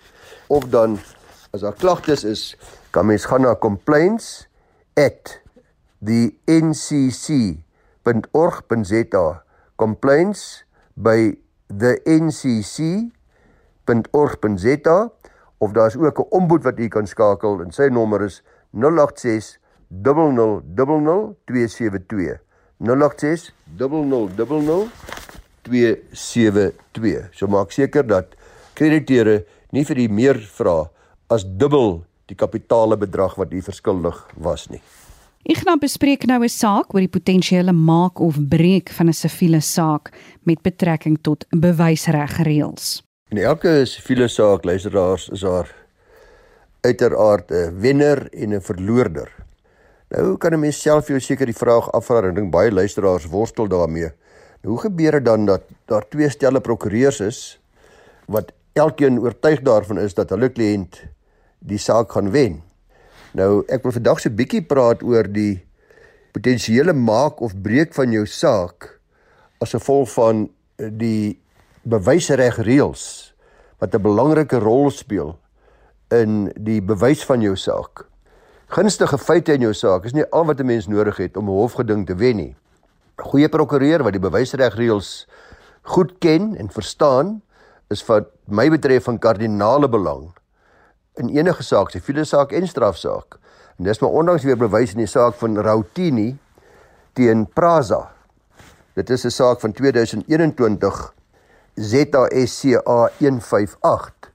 of 0.48 0.70
dan 0.70 1.00
as 1.52 1.62
daar 1.62 1.74
klagtes 1.74 2.24
is, 2.24 2.58
kan 2.92 3.06
mens 3.06 3.26
gaan 3.26 3.42
na 3.42 3.56
complaints 3.56 4.48
at 4.96 5.40
the 6.02 6.32
ncc.org.za 6.48 7.64
complaints 9.76 10.64
by 10.96 11.38
the 11.68 12.00
ncc.org.za 12.06 13.10
of 15.58 15.72
daar's 15.72 15.96
ook 15.96 16.20
'n 16.20 16.26
ombud 16.30 16.64
wat 16.64 16.80
u 16.80 16.88
kan 16.88 17.08
skakel 17.08 17.62
en 17.62 17.72
sy 17.72 17.88
nommer 17.92 18.22
is 18.24 18.44
086 18.72 19.60
0000 19.92 21.36
272 21.46 22.40
086 22.78 23.54
0000 23.78 24.90
272 25.62 27.30
so 27.32 27.48
maak 27.48 27.72
seker 27.72 28.08
dat 28.08 28.26
krediteure 28.74 29.46
nie 29.72 29.86
vir 29.86 29.98
u 29.98 30.08
meer 30.08 30.38
vra 30.58 30.90
as 31.28 31.44
dubbel 31.46 32.06
die 32.26 32.36
kapitale 32.36 32.98
bedrag 32.98 33.36
wat 33.36 33.54
u 33.54 33.62
verskuldig 33.62 34.28
was 34.36 34.68
nie. 34.70 34.82
Ignap 35.46 35.80
bespreek 35.80 36.26
nou 36.26 36.44
'n 36.44 36.50
saak 36.50 36.94
oor 36.94 37.00
die 37.02 37.18
potensiële 37.20 37.72
maak 37.72 38.20
of 38.20 38.36
breek 38.50 38.90
van 38.90 39.08
'n 39.08 39.14
siviele 39.14 39.62
saak 39.62 40.12
met 40.44 40.62
betrekking 40.62 41.18
tot 41.22 41.46
bewysregreëls. 41.50 43.04
In 43.30 43.38
elke 43.38 43.86
siviele 43.86 44.28
saak 44.28 44.64
luisteraars 44.66 45.30
is 45.30 45.40
daar 45.40 45.70
uiteraard 46.82 47.52
'n 47.52 47.80
wenner 47.80 48.30
en 48.34 48.54
'n 48.54 48.62
verloorder. 48.62 49.32
Nou 50.10 50.38
kan 50.38 50.54
'n 50.54 50.60
mens 50.60 50.82
self 50.82 51.08
jou 51.08 51.20
seker 51.20 51.46
die 51.46 51.62
vraag 51.64 51.92
afvra 51.92 52.28
en 52.28 52.34
dink 52.34 52.52
baie 52.52 52.72
luisteraars 52.72 53.26
worstel 53.26 53.68
daarmee. 53.68 54.10
Nou, 54.62 54.74
hoe 54.74 54.80
gebeur 54.80 55.12
dit 55.12 55.26
dan 55.26 55.46
dat 55.46 55.62
daar 55.86 56.08
twee 56.10 56.30
stelle 56.30 56.62
prokureurs 56.62 57.20
is 57.20 57.60
wat 58.26 58.52
elkeen 58.74 59.20
oortuig 59.20 59.62
daarvan 59.62 60.00
is 60.00 60.14
dat 60.14 60.30
hulle 60.30 60.50
kliënt 60.50 61.04
die 61.60 61.78
saak 61.78 62.12
gaan 62.12 62.32
wen. 62.32 62.62
Nou 63.36 63.64
ek 63.68 63.84
wil 63.84 63.92
vandag 63.92 64.20
so 64.20 64.30
'n 64.30 64.36
bietjie 64.36 64.62
praat 64.62 65.04
oor 65.04 65.28
die 65.28 65.66
potensiële 66.32 66.94
maak 66.94 67.42
of 67.42 67.56
breek 67.62 67.94
van 67.94 68.12
jou 68.12 68.26
saak 68.26 69.00
as 69.64 69.72
gevolg 69.72 70.10
van 70.14 70.50
die 70.76 71.40
bewysreg 71.84 72.58
reëls 72.58 73.34
wat 73.80 73.96
'n 73.96 74.02
belangrike 74.02 74.60
rol 74.60 74.92
speel 74.92 75.40
in 76.12 76.52
die 76.60 76.82
bewys 76.82 77.26
van 77.26 77.42
jou 77.42 77.56
saak. 77.56 78.06
Gunstige 78.68 79.18
feite 79.18 79.54
in 79.54 79.62
jou 79.62 79.74
saak 79.74 80.06
is 80.06 80.14
nie 80.14 80.26
al 80.32 80.46
wat 80.46 80.60
'n 80.60 80.66
mens 80.66 80.88
nodig 80.88 81.18
het 81.18 81.38
om 81.38 81.50
'n 81.50 81.60
hofgeding 81.60 82.06
te 82.06 82.16
wen 82.16 82.36
nie. 82.36 82.56
'n 83.20 83.24
Goeie 83.24 83.50
prokureur 83.50 84.04
wat 84.04 84.14
die 84.14 84.30
bewysreg 84.30 84.76
reëls 84.76 85.28
goed 85.84 86.18
ken 86.20 86.56
en 86.58 86.70
verstaan, 86.70 87.42
is 87.90 88.06
wat 88.06 88.28
my 88.48 88.70
betref 88.70 89.04
van 89.04 89.20
kardinale 89.20 89.90
belang 89.90 90.34
in 91.22 91.30
enige 91.30 91.64
saak, 91.64 91.92
siviele 91.94 92.24
saak 92.24 92.52
en 92.52 92.68
strafsaak. 92.68 93.38
En 93.78 93.88
dis 93.88 94.00
maar 94.00 94.10
ondanks 94.10 94.44
weer 94.44 94.58
bewys 94.58 94.94
in 94.96 95.04
die 95.04 95.10
saak 95.10 95.36
van 95.40 95.58
Rautini 95.58 96.38
teen 97.14 97.46
Praza. 97.48 98.12
Dit 98.96 99.10
is 99.10 99.26
'n 99.26 99.30
saak 99.30 99.60
van 99.60 99.72
2021 99.72 101.14
ZASCA 101.76 103.10
158. 103.18 104.32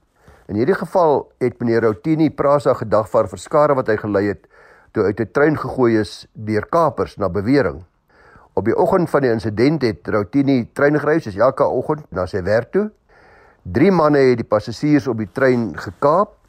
In 0.47 0.55
hierdie 0.55 0.75
geval 0.75 1.31
het 1.37 1.59
meneer 1.59 1.81
Rautini 1.81 2.29
Praza 2.29 2.73
gedagvaar 2.73 3.27
vir 3.27 3.39
skade 3.39 3.73
wat 3.73 3.87
hy 3.87 3.97
gelei 3.97 4.27
het 4.27 4.47
toe 4.91 5.03
uit 5.03 5.19
'n 5.19 5.31
trein 5.31 5.57
gegooi 5.57 5.99
is 5.99 6.27
deur 6.33 6.65
kapers 6.65 7.17
na 7.17 7.29
bewering. 7.29 7.83
Op 8.53 8.65
die 8.65 8.77
oggend 8.77 9.09
van 9.09 9.21
die 9.21 9.31
insident 9.31 9.81
het 9.81 10.07
Rautini 10.07 10.69
trein 10.73 10.99
gery 10.99 11.19
soos 11.19 11.37
elke 11.37 11.63
oggend 11.63 12.11
na 12.11 12.25
sy 12.25 12.43
werk 12.43 12.71
toe. 12.71 12.91
Drie 13.63 13.91
manne 13.91 14.17
het 14.17 14.37
die 14.37 14.47
passasiers 14.47 15.07
op 15.07 15.17
die 15.17 15.29
trein 15.31 15.77
gekaap 15.77 16.40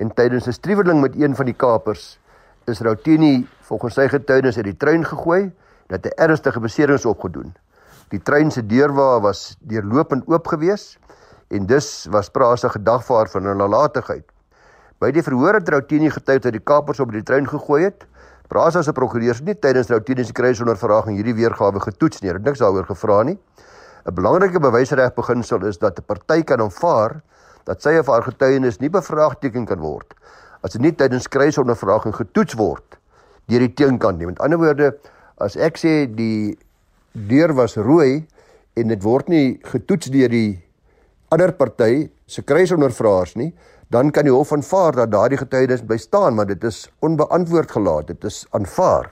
en 0.00 0.08
tydens 0.16 0.46
'n 0.48 0.56
striweling 0.56 1.00
met 1.00 1.14
een 1.14 1.36
van 1.36 1.44
die 1.44 1.54
kapers 1.54 2.18
is 2.64 2.80
Routini 2.80 3.46
volgens 3.68 3.94
sy 3.94 4.08
getuienis 4.08 4.56
uit 4.56 4.64
die 4.64 4.76
trein 4.76 5.04
gegooi 5.04 5.52
dat 5.86 6.04
hy 6.04 6.10
ernstige 6.16 6.60
beserings 6.60 7.04
opgedoen. 7.04 7.52
Die 8.08 8.22
trein 8.22 8.50
se 8.50 8.66
deurwa 8.66 9.20
was 9.20 9.56
deurlopend 9.60 10.26
oop 10.26 10.46
gewees 10.46 10.98
en 11.48 11.66
dus 11.66 12.06
was 12.10 12.30
Prasa 12.30 12.68
gedagvaar 12.68 13.28
van 13.28 13.42
'n 13.42 13.56
nalatigheid. 13.56 14.24
By 14.98 15.10
die 15.10 15.22
verhoor 15.22 15.54
het 15.54 15.68
Routini 15.68 16.10
getuig 16.10 16.40
dat 16.40 16.52
die 16.52 16.64
kapers 16.64 17.00
op 17.00 17.12
die 17.12 17.22
trein 17.22 17.48
gegooi 17.48 17.84
het. 17.84 18.06
Prasa 18.48 18.82
se 18.82 18.92
prokureurs 18.92 19.40
nie 19.40 19.54
tydens 19.54 19.88
Routini 19.88 20.24
se 20.24 20.32
kruisondervraging 20.32 21.16
hierdie 21.16 21.34
weergawe 21.34 21.80
getoets 21.80 22.20
nie. 22.20 22.30
Hulle 22.30 22.38
het 22.38 22.46
niks 22.46 22.58
daaroor 22.58 22.86
gevra 22.86 23.22
nie. 23.22 23.38
'n 24.06 24.14
Belangrike 24.14 24.60
bewysreg 24.60 25.14
beginsel 25.14 25.66
is 25.66 25.78
dat 25.78 25.98
'n 25.98 26.04
party 26.06 26.42
kan 26.42 26.60
aanvaar 26.60 27.22
dat 27.68 27.82
sy 27.82 27.96
of 28.00 28.08
haar 28.12 28.24
getuienis 28.26 28.80
nie 28.80 28.90
bevraagteken 28.92 29.66
kan 29.66 29.80
word 29.82 30.14
as 30.60 30.76
dit 30.76 30.84
nie 30.84 30.92
tydens 30.96 31.28
kruisondervraging 31.32 32.14
getoets 32.16 32.56
word 32.60 32.98
deur 33.50 33.64
die 33.64 33.72
teenkant 33.74 34.20
nie. 34.20 34.28
Met 34.30 34.40
ander 34.44 34.60
woorde, 34.60 34.92
as 35.42 35.56
ek 35.58 35.80
sê 35.80 35.94
die 36.06 36.54
deur 37.12 37.54
was 37.58 37.74
rooi 37.80 38.22
en 38.78 38.92
dit 38.92 39.02
word 39.02 39.30
nie 39.32 39.58
getoets 39.72 40.12
deur 40.14 40.30
die 40.30 40.60
ander 41.34 41.50
party 41.58 42.06
se 42.30 42.44
kruisondervraers 42.46 43.34
nie, 43.40 43.50
dan 43.90 44.12
kan 44.14 44.26
die 44.28 44.34
hof 44.34 44.52
aanvaar 44.54 45.00
dat 45.00 45.10
daardie 45.10 45.40
getuienis 45.40 45.82
bly 45.82 45.98
staan, 45.98 46.36
maar 46.38 46.46
dit 46.46 46.62
is 46.66 46.84
onbeantwoord 47.02 47.72
gelaat. 47.74 48.06
Dit 48.12 48.26
is 48.28 48.44
aanvaar. 48.54 49.10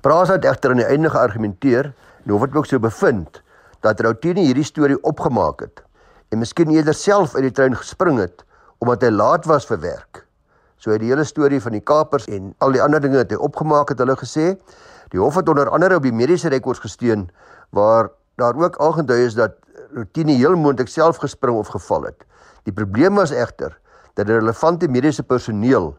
Praat 0.00 0.32
het 0.32 0.46
egter 0.48 0.72
aan 0.72 0.80
die 0.80 0.88
einde 0.88 1.10
geargumenteer 1.12 1.90
en 2.24 2.32
hof 2.32 2.46
het 2.46 2.56
ook 2.56 2.68
so 2.70 2.80
bevind 2.80 3.42
dat 3.84 4.00
Routine 4.00 4.46
hierdie 4.46 4.64
storie 4.64 4.96
opgemaak 5.04 5.66
het 5.66 5.84
en 6.28 6.38
miskien 6.42 6.70
eerder 6.74 6.94
self 6.94 7.34
uit 7.34 7.46
die 7.48 7.54
trein 7.54 7.76
gespring 7.76 8.18
het 8.20 8.44
omdat 8.84 9.06
hy 9.06 9.10
laat 9.14 9.46
was 9.48 9.64
vir 9.68 9.78
werk. 9.80 10.26
So 10.76 10.92
het 10.92 11.00
die 11.00 11.08
hele 11.08 11.24
storie 11.24 11.60
van 11.64 11.72
die 11.72 11.80
kapers 11.80 12.26
en 12.28 12.50
al 12.60 12.74
die 12.76 12.82
ander 12.84 13.00
dinge 13.00 13.22
wat 13.22 13.30
hy 13.32 13.38
opgemaak 13.40 13.88
het, 13.88 14.02
hulle 14.02 14.16
gesê, 14.20 14.50
die 15.14 15.20
hof 15.22 15.38
het 15.40 15.48
onder 15.48 15.70
andere 15.72 15.96
op 15.96 16.04
die 16.04 16.12
mediese 16.12 16.50
rekords 16.52 16.82
gesteun 16.84 17.28
waar 17.76 18.10
daar 18.36 18.58
ook 18.60 18.76
aangedui 18.82 19.22
is 19.24 19.38
dat 19.38 19.56
Rotini 19.96 20.36
heel 20.36 20.58
moontlik 20.60 20.90
self 20.92 21.22
gespring 21.22 21.56
of 21.56 21.70
geval 21.72 22.10
het. 22.10 22.26
Die 22.68 22.74
probleem 22.74 23.16
was 23.16 23.32
egter 23.32 23.78
dat 24.18 24.26
die 24.28 24.36
relevante 24.36 24.90
mediese 24.92 25.24
personeel 25.24 25.94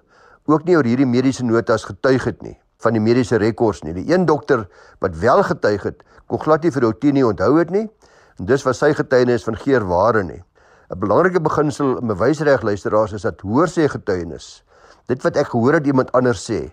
ook 0.46 0.67
nie 0.67 0.77
oor 0.77 0.86
hierdie 0.86 1.10
mediese 1.10 1.46
notas 1.46 1.88
getuig 1.88 2.27
het 2.29 2.41
nie 2.46 2.57
van 2.84 2.93
die 2.93 3.01
mediese 3.01 3.39
rekords 3.41 3.81
nie. 3.81 3.96
Die 3.98 4.13
een 4.13 4.27
dokter 4.29 4.67
wat 5.01 5.17
wel 5.17 5.41
getuig 5.43 5.81
het, 5.88 6.03
kon 6.29 6.39
glad 6.43 6.62
nie 6.62 6.72
vir 6.72 6.86
Rotini 6.86 7.24
onthou 7.25 7.55
het 7.57 7.72
nie 7.74 7.88
En 8.38 8.46
dis 8.46 8.63
was 8.63 8.77
sy 8.77 8.91
getuienis 8.94 9.46
van 9.48 9.56
geer 9.58 9.86
ware 9.89 10.24
nie. 10.24 10.44
'n 10.94 11.00
Belangrike 11.00 11.41
beginsel 11.41 11.98
in 11.98 12.08
bewysreg 12.08 12.62
luisteraars 12.62 13.13
is 13.13 13.22
dat 13.22 13.41
hoorsê 13.41 13.89
getuienis. 13.89 14.63
Dit 15.08 15.24
wat 15.24 15.36
ek 15.36 15.48
gehoor 15.48 15.74
het 15.74 15.88
iemand 15.88 16.12
anders 16.12 16.46
sê, 16.46 16.72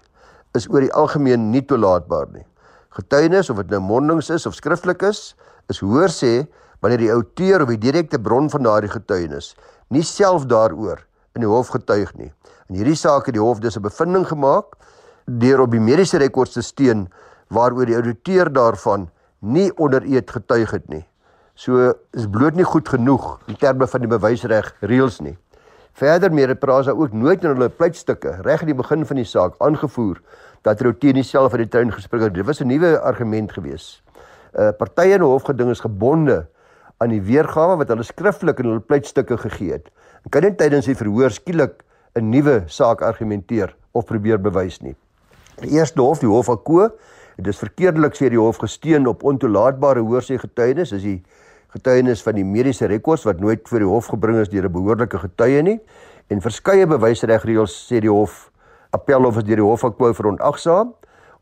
is 0.54 0.68
oor 0.68 0.80
die 0.80 0.92
algemeen 0.92 1.50
nie 1.50 1.64
toelaatbaar 1.64 2.28
nie. 2.32 2.44
Getuienis 2.90 3.50
of 3.50 3.56
dit 3.56 3.70
nou 3.70 3.80
mondings 3.80 4.30
is 4.30 4.46
of 4.46 4.54
skriftelik 4.54 5.02
is, 5.02 5.34
is 5.68 5.80
hoorsê 5.80 6.46
wanneer 6.80 6.98
die 6.98 7.12
outeur 7.12 7.62
of 7.62 7.72
die 7.72 7.80
direkte 7.80 8.20
bron 8.20 8.50
van 8.50 8.62
daardie 8.62 8.92
getuienis 8.92 9.54
nie 9.88 10.02
self 10.02 10.44
daaroor 10.46 11.00
in 11.34 11.42
die 11.44 11.50
hof 11.50 11.72
getuig 11.72 12.12
nie. 12.14 12.30
In 12.68 12.76
hierdie 12.76 12.96
saak 12.96 13.26
het 13.26 13.34
die 13.34 13.42
hof 13.42 13.58
dus 13.60 13.76
'n 13.76 13.82
bevinding 13.82 14.26
gemaak 14.26 14.76
deur 15.24 15.60
op 15.60 15.70
die 15.70 15.80
mediese 15.80 16.18
rekords 16.18 16.52
te 16.52 16.62
steun 16.62 17.08
waaroor 17.48 17.86
die 17.86 17.96
ouditeur 17.96 18.52
daarvan 18.52 19.08
nie 19.40 19.72
onder 19.76 20.02
eed 20.04 20.30
getuig 20.30 20.70
het 20.70 20.88
nie. 20.88 21.04
So 21.54 21.92
is 22.10 22.26
bloot 22.26 22.56
nie 22.58 22.66
goed 22.66 22.88
genoeg 22.90 23.38
in 23.46 23.56
terme 23.56 23.86
van 23.86 24.02
die 24.02 24.10
bewysreg 24.10 24.72
reëls 24.82 25.20
nie. 25.22 25.36
Verder 25.94 26.32
meer 26.34 26.50
het 26.50 26.58
Prasa 26.58 26.90
ook 26.90 27.12
nooit 27.14 27.44
in 27.44 27.52
hulle 27.52 27.68
pleitstukke 27.70 28.40
reg 28.42 28.64
aan 28.64 28.72
die 28.72 28.74
begin 28.74 29.04
van 29.06 29.20
die 29.20 29.26
saak 29.28 29.54
aangevoer 29.62 30.18
dat 30.66 30.82
Rotini 30.82 31.22
self 31.22 31.54
uit 31.54 31.62
die 31.62 31.70
tuin 31.70 31.92
gespring 31.94 32.24
het. 32.26 32.34
Dit 32.34 32.46
was 32.46 32.60
'n 32.60 32.66
nuwe 32.66 32.98
argument 32.98 33.52
gewees. 33.52 34.02
'n 34.54 34.60
uh, 34.60 34.70
Partye 34.78 35.14
in 35.14 35.22
die 35.22 35.30
hofgeding 35.30 35.70
is 35.70 35.80
gebonde 35.80 36.46
aan 36.98 37.10
die 37.10 37.22
weergawe 37.22 37.76
wat 37.76 37.88
hulle 37.88 38.02
skriftelik 38.02 38.58
in 38.58 38.64
hulle 38.64 38.80
pleitstukke 38.80 39.38
gegee 39.38 39.72
het. 39.72 39.90
En 40.24 40.30
kan 40.30 40.42
nie 40.42 40.54
tydens 40.54 40.86
die 40.86 40.96
verhoor 40.96 41.30
skielik 41.30 41.84
'n 42.14 42.30
nuwe 42.30 42.64
saak 42.66 43.02
argumenteer 43.02 43.76
of 43.92 44.06
probeer 44.06 44.40
bewys 44.40 44.80
nie. 44.80 44.96
Die 45.62 45.70
eerste 45.78 46.00
hof, 46.00 46.18
die 46.18 46.28
hof 46.28 46.46
van 46.46 46.62
Ko, 46.62 46.88
dit 47.36 47.46
is 47.46 47.58
verkeerdelik 47.58 48.14
sê 48.14 48.28
die 48.28 48.38
hof 48.38 48.58
gesteun 48.58 49.06
op 49.06 49.22
ontoelaatbare 49.22 50.00
hoorsê 50.00 50.38
getuienis, 50.38 50.92
is 50.92 51.02
die 51.02 51.22
getuienis 51.74 52.22
van 52.22 52.38
die 52.38 52.44
mediese 52.44 52.86
rekords 52.86 53.24
wat 53.26 53.40
nooit 53.40 53.68
voor 53.68 53.78
die 53.82 53.88
hof 53.88 54.06
gebring 54.06 54.38
is 54.40 54.48
deur 54.48 54.66
'n 54.68 54.72
behoorlike 54.72 55.18
getuie 55.18 55.62
nie 55.62 55.80
en 56.28 56.40
verskeie 56.40 56.86
bewysregreëls 56.86 57.74
sê 57.90 58.00
die 58.00 58.10
hof 58.10 58.50
appelhof 58.90 59.36
is 59.36 59.44
deur 59.44 59.56
die 59.56 59.64
hof 59.64 59.80
van 59.80 59.94
Kwou 59.94 60.14
verontagsaam 60.14 60.94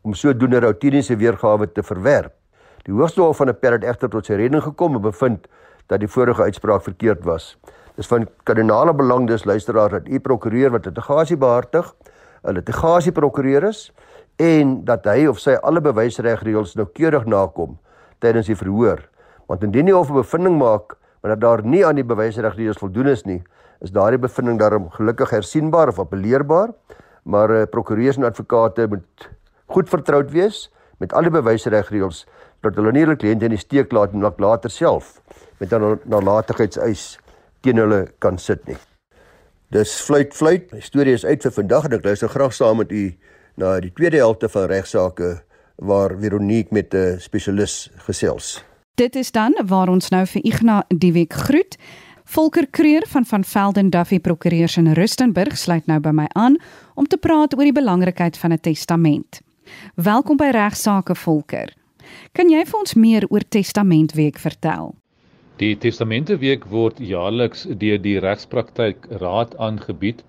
om 0.03 0.13
sodoende 0.13 0.59
routiniese 0.59 1.15
weergawe 1.15 1.71
te 1.71 1.83
verwerp. 1.83 2.33
Die 2.83 2.93
Hoogste 2.93 3.21
Hof 3.21 3.37
van 3.37 3.49
Appel 3.49 3.77
het 3.77 3.85
egter 3.87 4.09
tot 4.11 4.27
sy 4.27 4.35
redding 4.35 4.63
gekom 4.63 4.97
en 4.97 5.01
bevind 5.05 5.47
dat 5.87 6.01
die 6.03 6.09
vorige 6.11 6.43
uitspraak 6.43 6.83
verkeerd 6.83 7.23
was. 7.23 7.53
Dis 7.95 8.09
van 8.11 8.27
kardinale 8.43 8.93
belang 8.93 9.27
dus 9.29 9.45
luisteraars 9.45 9.91
dat 9.91 10.09
u 10.09 10.19
prokureur 10.19 10.73
wat 10.73 10.85
litigasie 10.85 11.37
behartig, 11.37 11.93
'n 12.43 12.53
litigasieprokureur 12.53 13.63
is 13.63 13.93
en 14.35 14.83
dat 14.85 15.05
hy 15.05 15.27
of 15.27 15.39
sy 15.39 15.55
alle 15.61 15.81
bewysregreëls 15.81 16.75
noukeurig 16.75 17.25
nakom 17.25 17.77
tydens 18.19 18.47
die 18.47 18.55
verhoor. 18.55 19.12
Want 19.53 19.67
indien 19.67 19.85
die 19.85 19.93
hof 19.93 20.09
'n 20.09 20.17
bevinding 20.17 20.55
maak 20.57 20.95
wanneer 21.21 21.39
daar 21.39 21.61
nie 21.63 21.85
aan 21.85 21.95
die 21.95 22.03
bewysregreëls 22.03 22.79
voldoen 22.81 23.07
is 23.07 23.21
nie, 23.23 23.43
is 23.85 23.91
daardie 23.93 24.17
bevinding 24.17 24.57
daarom 24.59 24.89
gelukkig 24.89 25.29
hersienbaar 25.29 25.87
of 25.87 25.99
appeleerbaar, 25.99 26.73
maar 27.23 27.51
uh, 27.51 27.65
prokureurs 27.69 28.17
en 28.17 28.23
advokate 28.23 28.87
moet 28.89 29.29
goed 29.65 29.89
vertroud 29.89 30.31
wees 30.31 30.71
met 30.97 31.13
al 31.13 31.21
die 31.21 31.35
bewysregreëls 31.35 32.25
dat 32.65 32.75
hulle 32.75 32.91
nie 32.91 33.05
hulle 33.05 33.15
kliënte 33.15 33.45
in 33.45 33.53
die 33.53 33.61
steek 33.61 33.93
laat 33.93 34.17
en 34.17 34.25
later 34.37 34.69
self 34.71 35.21
met 35.59 35.71
'n 35.71 35.99
nalatigheidseis 36.03 37.19
teen 37.61 37.77
hulle 37.77 38.07
kan 38.19 38.37
sit 38.37 38.65
nie. 38.67 38.77
Dis 39.69 40.01
fluit 40.01 40.33
fluit. 40.33 40.71
My 40.73 40.79
storie 40.79 41.13
is 41.13 41.25
uit 41.25 41.43
vir 41.43 41.51
vandag 41.51 41.85
en 41.85 41.93
ek 41.93 42.05
luister 42.05 42.29
graag 42.29 42.53
saam 42.53 42.77
met 42.77 42.91
u 42.91 43.13
na 43.55 43.79
die 43.79 43.93
tweede 43.93 44.17
helfte 44.17 44.49
van 44.49 44.65
regsaake 44.65 45.43
waar 45.77 46.17
Veronique 46.17 46.73
met 46.73 46.93
'n 46.93 47.19
spesialis 47.19 47.91
gesels. 47.97 48.72
Dit 48.95 49.15
is 49.15 49.31
dan 49.31 49.55
waar 49.65 49.89
ons 49.89 50.09
nou 50.13 50.21
vir 50.29 50.43
Ignas 50.45 50.83
die 50.87 51.11
week 51.15 51.33
groet. 51.33 51.77
Volker 52.29 52.67
Kreur 52.69 53.01
van 53.09 53.25
van 53.25 53.43
Velden 53.43 53.89
Duffy 53.89 54.19
Prokureurs 54.19 54.75
in 54.77 54.91
Rustenburg 54.93 55.57
sluit 55.57 55.87
nou 55.89 55.97
by 55.99 56.11
my 56.13 56.27
aan 56.37 56.59
om 56.93 57.07
te 57.09 57.17
praat 57.17 57.55
oor 57.57 57.65
die 57.65 57.73
belangrikheid 57.73 58.37
van 58.37 58.53
'n 58.53 58.59
testament. 58.61 59.41
Welkom 59.95 60.37
by 60.37 60.51
Regsake 60.53 61.15
Volker. 61.15 61.73
Kan 62.31 62.49
jy 62.49 62.65
vir 62.65 62.79
ons 62.79 62.93
meer 62.93 63.25
oor 63.29 63.41
Testamentweek 63.49 64.37
vertel? 64.37 64.93
Die 65.57 65.75
Testamenteweek 65.77 66.65
word 66.65 66.99
jaarliks 66.99 67.65
deur 67.77 67.97
die 67.97 68.19
Regspraktyk 68.19 69.07
Raad 69.09 69.57
aangebied. 69.57 70.23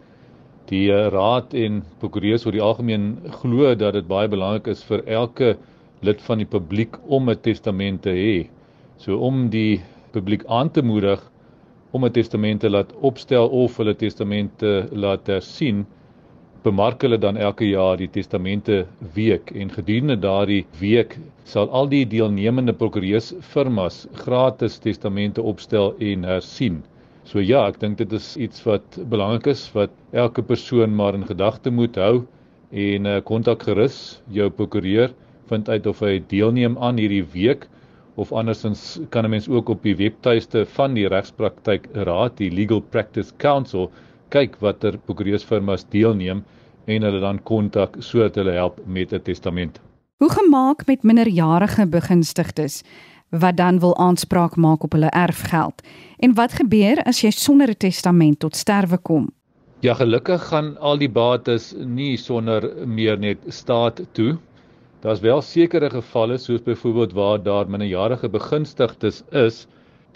Die 0.64 0.90
eh, 0.92 1.09
raad 1.12 1.52
en 1.52 1.85
prokureurs 1.99 2.47
oor 2.47 2.52
die 2.52 2.64
algemeen 2.64 3.18
glo 3.30 3.75
dat 3.75 3.92
dit 3.92 4.06
baie 4.06 4.28
belangrik 4.28 4.66
is 4.66 4.83
vir 4.83 5.04
elke 5.04 5.59
lid 6.04 6.23
van 6.28 6.42
die 6.42 6.49
publiek 6.56 6.96
om 7.06 7.30
'n 7.30 7.40
testament 7.40 8.02
te 8.02 8.12
hê. 8.12 8.49
So 8.96 9.18
om 9.18 9.49
die 9.50 9.80
publiek 10.12 10.44
aan 10.46 10.70
te 10.70 10.82
moedig 10.82 11.20
om 11.92 12.04
'n 12.04 12.12
testament 12.12 12.61
te 12.61 12.70
laat 12.70 12.92
opstel 13.00 13.49
of 13.49 13.76
hulle 13.76 13.94
testamente 13.94 14.88
laat 14.92 15.26
hersien, 15.26 15.87
bemark 16.64 17.02
hulle 17.04 17.18
dan 17.20 17.37
elke 17.37 17.66
jaar 17.68 17.96
die 18.00 18.08
testamente 18.08 18.87
week 19.14 19.50
en 19.52 19.70
gedurende 19.70 20.16
daardie 20.16 20.64
week 20.80 21.18
sal 21.44 21.68
al 21.70 21.90
die 21.92 22.04
deelnemende 22.08 22.73
prokureursfirmas 22.73 24.06
gratis 24.25 24.78
testamente 24.78 25.42
opstel 25.42 25.94
en 26.00 26.25
hersien. 26.25 26.82
So 27.25 27.40
ja, 27.40 27.66
ek 27.68 27.80
dink 27.80 27.99
dit 27.99 28.12
is 28.12 28.37
iets 28.37 28.64
wat 28.64 28.99
belangrik 29.12 29.46
is 29.52 29.66
wat 29.76 29.92
elke 30.12 30.42
persoon 30.42 30.96
maar 30.96 31.14
in 31.14 31.28
gedagte 31.28 31.70
moet 31.70 31.96
hou 31.96 32.25
en 32.73 33.06
uh, 33.06 33.20
kontak 33.20 33.62
gerus 33.68 34.20
jou 34.32 34.49
prokureur 34.50 35.12
vind 35.49 35.69
uit 35.69 35.87
of 35.87 36.01
hy 36.01 36.19
deelneem 36.29 36.79
aan 36.79 36.97
hierdie 36.97 37.25
week 37.33 37.69
of 38.17 38.33
andersins 38.33 39.01
kan 39.11 39.25
'n 39.25 39.31
mens 39.31 39.49
ook 39.49 39.69
op 39.69 39.83
die 39.83 39.97
webtuiste 39.97 40.67
van 40.67 40.95
die 40.95 41.09
regspraktyk 41.09 41.89
raad 41.93 42.37
die 42.37 42.51
Legal 42.51 42.81
Practice 42.81 43.33
Council 43.37 43.91
kyk 44.29 44.57
watter 44.61 44.99
prokureursfirmas 44.99 45.85
deelneem 45.91 46.45
en 46.87 47.03
hulle 47.03 47.21
dan 47.21 47.43
kontak 47.43 47.97
sodat 47.99 48.35
hulle 48.35 48.53
help 48.53 48.81
met 48.87 49.13
'n 49.13 49.23
testament. 49.23 49.81
Hoe 50.19 50.31
gemaak 50.31 50.87
met 50.87 51.03
minderjarige 51.03 51.87
begunstigdes 51.87 52.83
wat 53.30 53.57
dan 53.57 53.78
wil 53.80 53.97
aanspraak 53.97 54.57
maak 54.57 54.83
op 54.83 54.93
hulle 54.93 55.11
erfgeld? 55.11 55.83
En 56.19 56.35
wat 56.35 56.52
gebeur 56.52 57.02
as 57.02 57.21
jy 57.21 57.30
sonder 57.30 57.69
'n 57.69 57.76
testament 57.76 58.39
tot 58.39 58.57
sterwe 58.57 58.99
kom? 58.99 59.28
Ja, 59.80 59.95
gelukkig 59.95 60.43
gaan 60.49 60.78
al 60.78 60.99
die 60.99 61.09
bates 61.09 61.75
nie 61.76 62.17
sonder 62.17 62.87
meer 62.87 63.19
net 63.19 63.39
staat 63.49 64.00
toe 64.13 64.39
Daar's 65.04 65.21
wel 65.21 65.43
sekere 65.45 65.90
gevalle 65.93 66.38
soos 66.40 66.62
byvoorbeeld 66.64 67.12
waar 67.12 67.43
daar 67.43 67.69
minderjarige 67.69 68.28
begunstigdes 68.28 69.23
is 69.30 69.67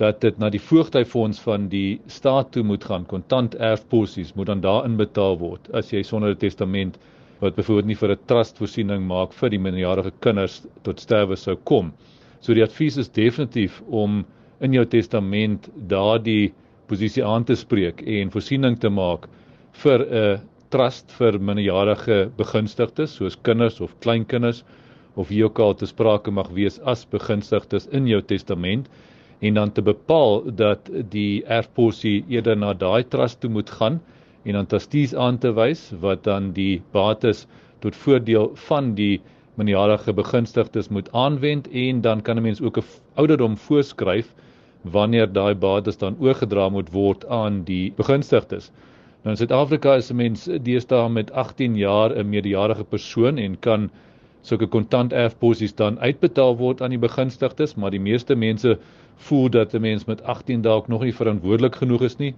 dat 0.01 0.20
dit 0.20 0.38
na 0.38 0.48
die 0.48 0.62
voogtyfonds 0.62 1.40
van 1.44 1.66
die 1.68 2.01
staat 2.07 2.53
toe 2.55 2.62
moet 2.62 2.85
gaan. 2.85 3.05
Kontant 3.07 3.55
erfposies 3.55 4.33
moet 4.33 4.46
dan 4.46 4.62
daarin 4.64 4.96
betaal 4.96 5.37
word 5.42 5.68
as 5.77 5.92
jy 5.92 6.01
sonder 6.03 6.33
'n 6.33 6.40
testament 6.40 6.96
wat 7.42 7.55
byvoorbeeld 7.55 7.87
nie 7.87 7.98
vir 8.01 8.14
'n 8.16 8.24
trust 8.33 8.57
voorsiening 8.57 9.05
maak 9.07 9.33
vir 9.33 9.51
die 9.51 9.59
minderjarige 9.59 10.12
kinders 10.20 10.62
tot 10.83 11.01
sterwe 11.01 11.37
sou 11.37 11.57
kom. 11.57 11.92
So 12.40 12.55
die 12.55 12.64
advies 12.64 12.96
is 12.96 13.12
definitief 13.12 13.83
om 13.90 14.24
in 14.61 14.72
jou 14.72 14.87
testament 14.87 15.68
daardie 15.77 16.55
posisie 16.87 17.24
aan 17.24 17.44
te 17.44 17.57
spreek 17.57 18.01
en 18.07 18.31
voorsiening 18.31 18.81
te 18.81 18.88
maak 18.88 19.29
vir 19.72 20.01
'n 20.01 20.40
trust 20.74 21.12
vir 21.18 21.38
minderjarige 21.38 22.18
begunstigdes 22.40 23.16
soos 23.18 23.37
kinders 23.48 23.81
of 23.85 23.94
kleinkinders 24.04 24.64
of 25.14 25.28
wie 25.33 25.44
ook 25.44 25.59
al 25.64 25.74
te 25.74 25.87
sprake 25.90 26.31
mag 26.31 26.50
wees 26.57 26.78
as 26.92 27.07
begunstigdes 27.14 27.88
in 27.98 28.07
jou 28.11 28.20
testament 28.33 28.88
en 29.40 29.54
dan 29.54 29.72
te 29.72 29.83
bepaal 29.83 30.42
dat 30.61 30.90
die 31.14 31.44
erfposie 31.59 32.24
eerder 32.28 32.57
na 32.57 32.74
daai 32.74 33.04
trust 33.14 33.40
toe 33.40 33.50
moet 33.50 33.70
gaan 33.81 34.00
en 34.44 34.59
dan 34.59 34.66
trustees 34.66 35.14
aan 35.14 35.38
te 35.38 35.52
wys 35.54 35.88
wat 36.04 36.24
dan 36.24 36.52
die 36.57 36.83
bates 36.92 37.46
tot 37.85 37.96
voordeel 38.04 38.52
van 38.68 38.94
die 38.98 39.20
minderjarige 39.59 40.12
begunstigdes 40.14 40.88
moet 40.94 41.09
aanwend 41.12 41.68
en 41.87 42.00
dan 42.00 42.22
kan 42.22 42.38
'n 42.38 42.42
mens 42.42 42.61
ook 42.61 42.78
'n 42.78 42.85
ouderdom 43.14 43.57
voorskryf 43.57 44.35
wanneer 44.83 45.33
daai 45.33 45.54
bates 45.54 45.98
dan 45.98 46.16
oorgedra 46.20 46.68
moet 46.68 46.90
word 46.92 47.26
aan 47.26 47.64
die 47.64 47.92
begunstigdes. 47.96 48.70
Nou 49.22 49.33
in 49.35 49.37
Suid-Afrika 49.37 49.96
is 49.98 50.11
'n 50.12 50.16
mens 50.16 50.44
deesdae 50.62 51.09
met 51.09 51.31
18 51.33 51.76
jaar 51.76 52.12
'n 52.16 52.28
meerderjarige 52.28 52.85
persoon 52.85 53.38
en 53.38 53.59
kan 53.59 53.90
sulke 54.42 54.66
kontant 54.66 55.12
erfposies 55.12 55.74
dan 55.74 55.98
uitbetaal 55.98 56.57
word 56.57 56.83
aan 56.83 56.94
die 56.94 56.98
begunstigdes, 57.07 57.74
maar 57.74 57.90
die 57.90 58.00
meeste 58.00 58.35
mense 58.35 58.78
voel 59.16 59.50
dat 59.50 59.74
'n 59.74 59.81
mens 59.81 60.04
met 60.04 60.22
18 60.22 60.62
dalk 60.62 60.88
nog 60.88 61.02
nie 61.02 61.14
verantwoordelik 61.14 61.76
genoeg 61.76 62.02
is 62.02 62.16
nie. 62.16 62.35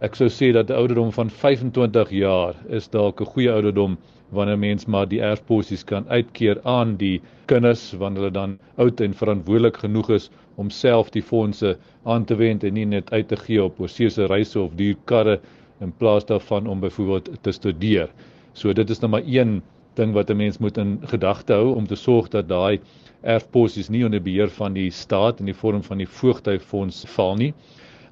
Ek 0.00 0.14
sou 0.14 0.28
sê 0.28 0.52
dat 0.52 0.70
'n 0.70 0.72
ouderdom 0.72 1.12
van 1.12 1.30
25 1.30 2.10
jaar 2.10 2.54
is 2.68 2.88
dalk 2.88 3.20
'n 3.20 3.32
goeie 3.32 3.52
ouderdom 3.52 3.98
wanneer 4.30 4.58
mens 4.58 4.86
maar 4.86 5.08
die 5.08 5.20
erfposies 5.20 5.84
kan 5.84 6.08
uitkeer 6.08 6.60
aan 6.62 6.96
die 6.96 7.20
kinders 7.46 7.92
wanneer 7.92 8.22
hulle 8.22 8.32
dan 8.32 8.58
oud 8.76 9.00
en 9.00 9.14
verantwoordelik 9.14 9.76
genoeg 9.76 10.10
is 10.10 10.30
om 10.54 10.70
self 10.70 11.10
die 11.10 11.22
fondse 11.22 11.78
aan 12.04 12.24
te 12.24 12.34
wend 12.34 12.64
en 12.64 12.74
nie 12.74 12.86
net 12.86 13.10
uit 13.10 13.28
te 13.28 13.36
gee 13.36 13.64
op 13.64 13.80
oorsese 13.80 14.26
reise 14.26 14.60
of 14.60 14.74
duur 14.74 14.96
karre 15.04 15.40
in 15.80 15.92
plaas 15.92 16.26
daarvan 16.26 16.66
om 16.66 16.80
byvoorbeeld 16.80 17.30
te 17.40 17.52
studeer. 17.52 18.10
So 18.52 18.72
dit 18.72 18.90
is 18.90 19.00
nou 19.00 19.10
maar 19.10 19.26
een 19.26 19.62
ding 19.94 20.12
wat 20.12 20.30
'n 20.30 20.36
mens 20.36 20.58
moet 20.58 20.76
in 20.76 20.98
gedagte 21.02 21.52
hou 21.52 21.74
om 21.74 21.86
te 21.86 21.94
sorg 21.94 22.28
dat 22.28 22.48
daai 22.48 22.80
erfposies 23.20 23.88
nie 23.88 24.04
onder 24.04 24.22
beheer 24.22 24.48
van 24.48 24.72
die 24.72 24.90
staat 24.90 25.40
in 25.40 25.44
die 25.44 25.54
vorm 25.54 25.82
van 25.82 25.98
die 25.98 26.08
voogtyfonds 26.08 27.04
val 27.06 27.34
nie. 27.36 27.54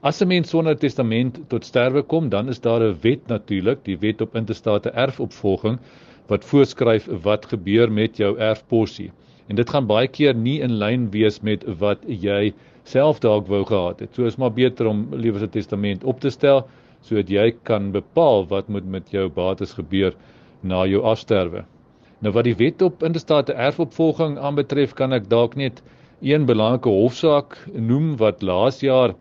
As 0.00 0.20
'n 0.22 0.28
mens 0.28 0.48
sonder 0.48 0.78
testament 0.78 1.40
tot 1.48 1.64
sterwe 1.64 2.02
kom, 2.02 2.28
dan 2.28 2.48
is 2.48 2.60
daar 2.60 2.80
'n 2.80 2.98
wet 3.00 3.26
natuurlik, 3.26 3.84
die 3.84 3.98
wet 3.98 4.20
op 4.20 4.36
interstate 4.36 4.90
erfopvolging 4.90 5.78
wat 6.26 6.44
voorskryf 6.44 7.08
wat 7.22 7.46
gebeur 7.46 7.92
met 7.92 8.16
jou 8.16 8.38
erfposie. 8.38 9.10
En 9.48 9.56
dit 9.56 9.70
gaan 9.70 9.86
baie 9.86 10.08
keer 10.08 10.34
nie 10.34 10.60
in 10.60 10.72
lyn 10.72 11.10
wees 11.10 11.40
met 11.40 11.64
wat 11.78 11.98
jy 12.06 12.52
self 12.84 13.18
dalk 13.18 13.46
wou 13.46 13.64
gehad 13.64 14.00
het. 14.00 14.14
So 14.14 14.24
is 14.24 14.36
maar 14.36 14.52
beter 14.52 14.86
om 14.86 15.08
liewer 15.10 15.42
'n 15.42 15.48
testament 15.50 16.04
op 16.04 16.20
te 16.20 16.30
stel 16.30 16.68
sodat 17.08 17.30
jy 17.32 17.50
kan 17.68 17.90
bepaal 17.94 18.46
wat 18.52 18.68
moet 18.68 18.86
met 18.96 19.12
jou 19.14 19.28
bates 19.32 19.74
gebeur 19.78 20.16
na 20.62 20.84
jou 20.86 21.02
afsterwe. 21.08 21.64
Nou 22.20 22.32
wat 22.34 22.48
die 22.48 22.56
wet 22.58 22.82
op 22.82 23.04
interstate 23.06 23.54
erfopvolging 23.54 24.38
aanbetref, 24.38 24.94
kan 24.98 25.14
ek 25.16 25.28
dalk 25.30 25.56
net 25.56 25.82
een 26.20 26.46
belangrike 26.46 26.90
hofsaak 26.90 27.56
noem 27.74 28.16
wat 28.20 28.42
laas 28.42 28.82
jaar 28.82 29.14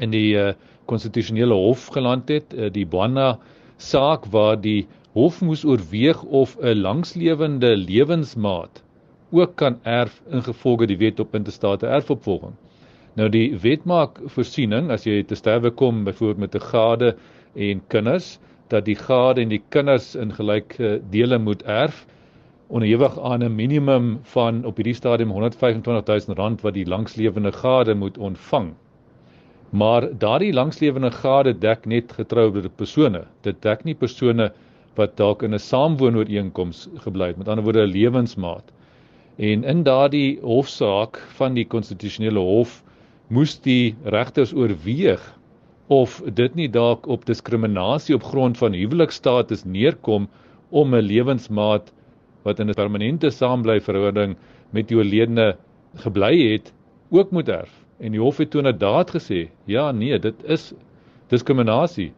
in 0.00 0.12
die 0.14 0.36
uh, 0.38 0.52
konstitusionele 0.86 1.54
hof 1.58 1.88
geland 1.94 2.30
het, 2.30 2.54
uh, 2.54 2.70
die 2.70 2.86
Bwana 2.86 3.36
saak 3.82 4.28
waar 4.30 4.56
die 4.60 4.86
hof 5.16 5.40
moes 5.42 5.64
oorweeg 5.64 6.22
of 6.22 6.56
'n 6.60 6.82
langslewende 6.86 7.76
lewensmaat 7.76 8.82
ook 9.30 9.56
kan 9.56 9.78
erf 9.82 10.22
ingevolge 10.30 10.86
die 10.86 10.98
wet 10.98 11.20
op 11.20 11.34
interstate 11.34 11.86
erfopvolging. 11.86 12.54
Nou 13.16 13.28
die 13.32 13.56
wet 13.62 13.84
maak 13.88 14.18
voorsiening 14.34 14.90
as 14.92 15.06
jy 15.08 15.22
te 15.24 15.36
sterwe 15.38 15.70
kom 15.70 16.04
byvoorbeeld 16.04 16.42
met 16.42 16.54
'n 16.54 16.66
gade 16.72 17.16
en 17.54 17.80
kinders 17.88 18.38
dat 18.68 18.84
die 18.84 18.96
gade 18.96 19.40
en 19.40 19.48
die 19.48 19.62
kinders 19.68 20.14
in 20.14 20.32
gelyke 20.32 21.00
dele 21.10 21.38
moet 21.38 21.62
erf 21.62 22.06
onderhewig 22.68 23.18
aan 23.18 23.42
'n 23.44 23.54
minimum 23.54 24.18
van 24.22 24.64
op 24.64 24.76
hierdie 24.76 24.94
stadium 24.94 25.30
125000 25.30 26.36
rand 26.36 26.60
wat 26.60 26.74
die 26.74 26.86
langslewende 26.86 27.52
gade 27.52 27.94
moet 27.94 28.18
ontvang. 28.18 28.74
Maar 29.70 30.08
daardie 30.18 30.52
langslewende 30.52 31.10
gade 31.10 31.58
dek 31.58 31.86
net 31.86 32.12
getroude 32.12 32.68
persone. 32.68 33.24
Dit 33.40 33.62
dek 33.62 33.84
nie 33.84 33.94
persone 33.94 34.52
wat 34.94 35.16
dalk 35.16 35.42
in 35.42 35.54
'n 35.54 35.58
saamwoonooreenkoms 35.58 36.88
gebly 36.96 37.26
het, 37.26 37.36
met 37.36 37.48
ander 37.48 37.64
woorde 37.64 37.86
'n 37.86 37.92
lewensmaat. 37.92 38.72
En 39.36 39.64
in 39.64 39.82
daardie 39.82 40.38
hofsaak 40.40 41.16
van 41.36 41.54
die 41.54 41.66
konstitusionele 41.66 42.38
hof 42.38 42.82
moes 43.28 43.56
die 43.58 43.96
regters 44.04 44.52
oorweeg 44.54 45.22
of 45.90 46.18
dit 46.34 46.54
nie 46.54 46.68
dalk 46.70 47.06
op 47.10 47.24
diskriminasie 47.26 48.14
op 48.14 48.26
grond 48.26 48.58
van 48.58 48.74
huwelikstatus 48.74 49.64
neerkom 49.64 50.28
om 50.70 50.94
'n 50.94 51.02
lewensmaat 51.02 51.92
wat 52.44 52.60
in 52.60 52.70
'n 52.70 52.78
permanente 52.78 53.30
saamblyverhouding 53.30 54.36
met 54.70 54.88
die 54.88 54.96
oorledene 54.96 55.56
gebly 56.04 56.52
het 56.52 56.72
ook 57.10 57.30
moet 57.30 57.48
erf. 57.48 57.72
En 57.98 58.12
die 58.12 58.20
hof 58.20 58.36
het 58.36 58.50
toe 58.50 58.60
inderdaad 58.60 59.10
gesê, 59.10 59.48
ja 59.64 59.90
nee, 59.92 60.18
dit 60.18 60.44
is 60.44 60.72
diskriminasie 61.28 62.12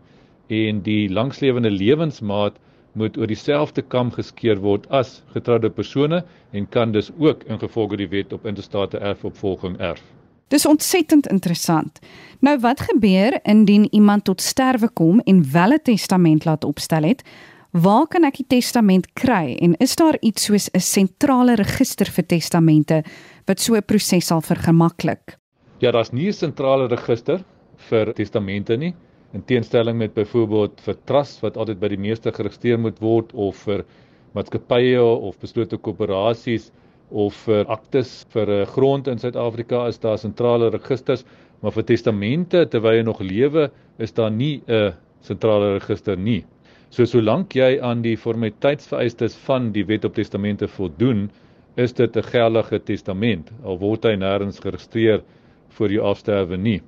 en 0.49 0.83
die 0.83 1.09
langslewende 1.09 1.71
lewensmaat 1.71 2.59
moet 2.92 3.16
oor 3.18 3.27
dieselfde 3.27 3.83
kam 3.83 4.11
geskeer 4.11 4.61
word 4.61 4.88
as 4.90 5.23
getroude 5.33 5.71
persone 5.71 6.25
en 6.53 6.68
kan 6.68 6.92
dus 6.92 7.11
ook 7.18 7.44
ingevolge 7.44 7.97
die 7.97 8.09
wet 8.09 8.33
op 8.33 8.47
interstate 8.47 8.99
erfopvolging 8.99 9.79
erf. 9.79 10.17
Dis 10.48 10.66
ontsettend 10.66 11.26
interessant. 11.28 11.98
Nou 12.40 12.58
wat 12.61 12.80
gebeur 12.80 13.38
indien 13.42 13.88
iemand 13.92 14.24
tot 14.24 14.40
sterwe 14.40 14.88
kom 14.88 15.20
en 15.20 15.44
wel 15.52 15.72
'n 15.72 15.82
testament 15.82 16.44
laat 16.44 16.64
opstel 16.64 17.02
het? 17.02 17.22
Waar 17.70 18.06
kan 18.06 18.24
ek 18.24 18.37
die 18.37 18.46
testament 18.46 19.12
kry 19.12 19.56
en 19.61 19.76
is 19.76 19.96
daar 19.96 20.16
iets 20.20 20.44
soos 20.44 20.70
'n 20.72 20.80
sentrale 20.80 21.54
register 21.54 22.06
vir 22.06 22.26
testamente 22.26 23.02
wat 23.46 23.61
so 23.61 23.74
'n 23.74 23.82
proses 23.82 24.26
sal 24.26 24.40
vergemaklik? 24.40 25.38
Ja, 25.78 25.90
daar's 25.90 26.12
nie 26.12 26.28
'n 26.28 26.32
sentrale 26.32 26.88
register 26.88 27.44
vir 27.76 28.12
testamente 28.14 28.76
nie 28.76 28.94
in 29.32 29.44
teenstelling 29.44 29.98
met 29.98 30.14
byvoorbeeld 30.14 30.80
vir 30.80 30.96
trust 31.04 31.40
wat 31.40 31.56
altyd 31.56 31.80
by 31.80 31.88
die 31.88 32.00
meeste 32.00 32.32
geregistreer 32.32 32.78
moet 32.78 32.98
word 32.98 33.32
of 33.32 33.56
vir 33.56 33.84
maatskappye 34.32 35.02
of 35.02 35.38
beslote 35.38 35.76
koöperasies 35.76 36.70
of 37.11 37.35
vir 37.47 37.64
aktes 37.66 38.27
vir 38.35 38.51
'n 38.51 38.66
grond 38.66 39.09
in 39.09 39.18
Suid-Afrika 39.18 39.87
is 39.88 39.99
daar 39.99 40.18
sentrale 40.18 40.71
registers, 40.71 41.25
maar 41.62 41.73
vir 41.73 41.83
testamente 41.83 42.66
terwyl 42.66 42.99
jy 42.99 43.03
nog 43.03 43.21
lewe 43.21 43.71
is 43.99 44.12
daar 44.12 44.31
nie 44.31 44.62
'n 44.68 44.94
sentrale 45.21 45.79
register 45.79 46.16
nie. 46.16 46.44
So 46.90 47.05
solank 47.05 47.55
jy 47.55 47.81
aan 47.81 48.03
die 48.03 48.16
formaliteitsvereistes 48.16 49.37
van 49.47 49.73
die 49.73 49.85
Wet 49.85 50.05
op 50.05 50.14
Testamente 50.14 50.68
voldoen, 50.68 51.31
is 51.77 51.92
dit 51.92 52.16
'n 52.16 52.23
geldige 52.23 52.79
testament 52.79 53.51
al 53.64 53.79
word 53.79 54.05
hy 54.05 54.16
nêrens 54.16 54.61
geregistreer 54.61 55.23
voor 55.68 55.90
jou 55.90 56.05
afsterwe 56.05 56.57
nie. 56.57 56.81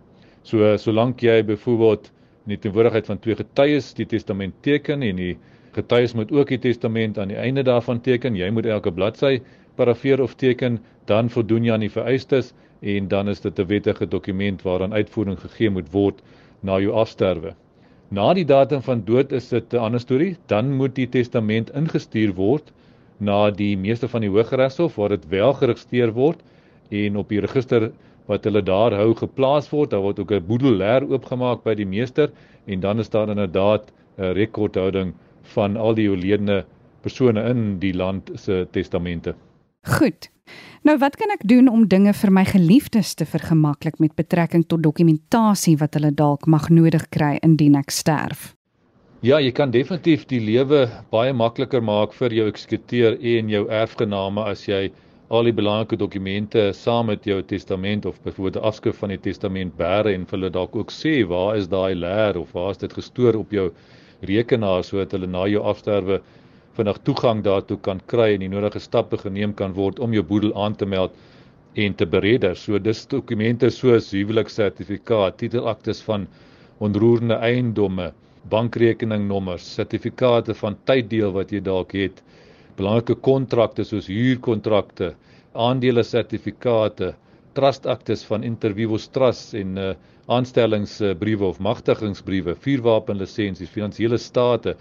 So 0.43 0.77
solank 0.77 1.21
jy 1.23 1.43
byvoorbeeld 1.43 2.11
in 2.47 2.57
die 2.57 2.59
teenwoordigheid 2.59 3.07
van 3.07 3.19
twee 3.19 3.37
getuies 3.37 3.95
die 3.95 4.07
testament 4.07 4.55
teken 4.63 5.03
en 5.03 5.17
die 5.17 5.37
getuies 5.73 6.15
moet 6.15 6.33
ook 6.33 6.49
die 6.49 6.59
testament 6.59 7.19
aan 7.19 7.29
die 7.29 7.37
einde 7.39 7.63
daarvan 7.63 8.01
teken, 8.01 8.37
jy 8.37 8.51
moet 8.51 8.67
elke 8.67 8.91
bladsy 8.91 9.41
parafeer 9.81 10.23
of 10.23 10.37
teken, 10.43 10.79
dan 11.11 11.33
voldoen 11.33 11.65
jy 11.65 11.73
aan 11.75 11.87
die 11.87 11.93
vereistes 11.97 12.53
en 12.81 13.09
dan 13.09 13.29
is 13.29 13.41
dit 13.41 13.59
'n 13.59 13.67
wettige 13.73 14.07
dokument 14.09 14.63
waaraan 14.63 14.93
uitvoering 14.93 15.41
gegee 15.41 15.71
moet 15.71 15.93
word 15.93 16.23
na 16.63 16.79
jou 16.81 16.93
afsterwe. 16.93 17.55
Na 18.11 18.35
die 18.35 18.45
datum 18.45 18.83
van 18.83 19.05
dood 19.05 19.33
is 19.33 19.49
dit 19.49 19.75
'n 19.75 19.85
ander 19.87 20.01
storie, 20.01 20.37
dan 20.47 20.73
moet 20.77 20.95
die 20.95 21.09
testament 21.09 21.71
ingestuur 21.71 22.33
word 22.35 22.73
na 23.19 23.51
die 23.51 23.77
meester 23.77 24.09
van 24.09 24.21
die 24.21 24.31
Hooggeregshof 24.31 24.97
waar 24.97 25.09
dit 25.09 25.29
wel 25.29 25.53
geregistreer 25.53 26.13
word 26.13 26.41
en 26.91 27.17
op 27.17 27.29
die 27.29 27.41
register 27.41 27.91
wat 28.27 28.45
hulle 28.45 28.63
daar 28.63 28.95
hou 28.95 29.15
geplaas 29.15 29.71
word, 29.71 29.91
daar 29.91 30.03
word 30.03 30.19
ook 30.19 30.33
'n 30.33 30.47
boedelêr 30.49 31.07
oopgemaak 31.11 31.63
by 31.65 31.75
die 31.75 31.87
meester 31.87 32.31
en 32.67 32.81
dan 32.81 32.99
is 32.99 33.11
daar 33.11 33.29
inderdaad 33.29 33.93
'n 34.19 34.33
rekordhouding 34.35 35.15
van 35.43 35.77
al 35.77 35.95
die 35.95 36.09
oorledene 36.11 36.65
persone 37.03 37.43
in 37.51 37.79
die 37.79 37.95
land 37.95 38.31
se 38.35 38.67
testamente. 38.73 39.35
Goed. 39.87 40.29
Nou 40.83 40.97
wat 40.99 41.17
kan 41.17 41.31
ek 41.33 41.45
doen 41.49 41.69
om 41.69 41.87
dinge 41.89 42.13
vir 42.17 42.33
my 42.33 42.45
geliefdes 42.45 43.15
te 43.15 43.27
vergemaklik 43.29 43.99
met 44.01 44.15
betrekking 44.17 44.65
tot 44.69 44.83
dokumentasie 44.83 45.77
wat 45.81 45.95
hulle 45.97 46.11
dalk 46.13 46.47
mag 46.47 46.69
nodig 46.69 47.07
kry 47.15 47.39
indien 47.45 47.77
ek 47.81 47.93
sterf? 47.95 48.55
Ja, 49.21 49.37
jy 49.41 49.53
kan 49.53 49.73
definitief 49.73 50.27
die 50.29 50.41
lewe 50.41 50.87
baie 51.13 51.33
makliker 51.37 51.85
maak 51.85 52.17
vir 52.17 52.33
jou 52.33 52.49
eksekuteur 52.49 53.19
en 53.21 53.53
jou 53.53 53.67
erfgename 53.69 54.45
as 54.49 54.65
jy 54.69 54.89
al 55.31 55.47
die 55.47 55.55
belangrike 55.55 55.99
dokumente 56.01 56.71
saam 56.75 57.11
met 57.13 57.29
jou 57.29 57.39
testament 57.43 58.07
of 58.09 58.17
byvoorbeeld 58.25 58.57
'n 58.57 58.69
afskrif 58.71 58.97
van 58.97 59.13
die 59.13 59.21
testament 59.29 59.77
bære 59.77 60.15
en 60.15 60.27
hulle 60.31 60.51
dalk 60.51 60.77
ook 60.77 60.91
sê 60.91 61.25
waar 61.29 61.57
is 61.57 61.69
daai 61.69 61.95
leer 61.95 62.39
of 62.41 62.53
waar 62.53 62.71
is 62.71 62.79
dit 62.79 62.93
gestoor 62.93 63.37
op 63.37 63.53
jou 63.53 63.71
rekenaar 64.21 64.85
sodat 64.85 65.13
hulle 65.13 65.27
na 65.27 65.47
jou 65.47 65.63
afsterwe 65.63 66.21
vinnig 66.81 67.01
toegang 67.05 67.45
daartoe 67.45 67.77
kan 67.85 68.01
kry 68.11 68.33
en 68.35 68.45
die 68.45 68.51
nodige 68.53 68.81
stappe 68.81 69.19
geneem 69.21 69.53
kan 69.57 69.77
word 69.77 70.01
om 70.01 70.15
jou 70.17 70.25
boedel 70.27 70.55
aan 70.57 70.77
te 70.81 70.89
meld 70.89 71.15
en 71.79 71.95
te 71.95 72.07
beredder. 72.07 72.57
So 72.57 72.79
dis 72.83 73.05
dokumente 73.07 73.71
soos 73.71 74.11
huweliksertifikaat, 74.17 75.39
titelaktes 75.39 76.01
van 76.07 76.27
onroerende 76.81 77.37
eiendomme, 77.45 78.11
bankrekeningnommers, 78.51 79.67
sertifikate 79.77 80.57
van 80.57 80.79
tyddeel 80.89 81.35
wat 81.37 81.53
jy 81.53 81.61
dalk 81.61 81.93
het, 81.95 82.23
belangrike 82.79 83.19
kontrakte 83.21 83.85
soos 83.85 84.09
huurkontrakte, 84.09 85.13
aandele 85.53 86.03
sertifikate, 86.07 87.13
trustaktes 87.55 88.25
van 88.25 88.47
intervivos 88.47 89.09
trust 89.13 89.55
en 89.59 89.77
uh, 89.79 89.93
aanstellingsbriewe 90.31 91.45
of 91.45 91.59
magtigingsbriewe, 91.61 92.55
vuurwapenlisensies, 92.65 93.73
finansiële 93.75 94.19
state 94.23 94.77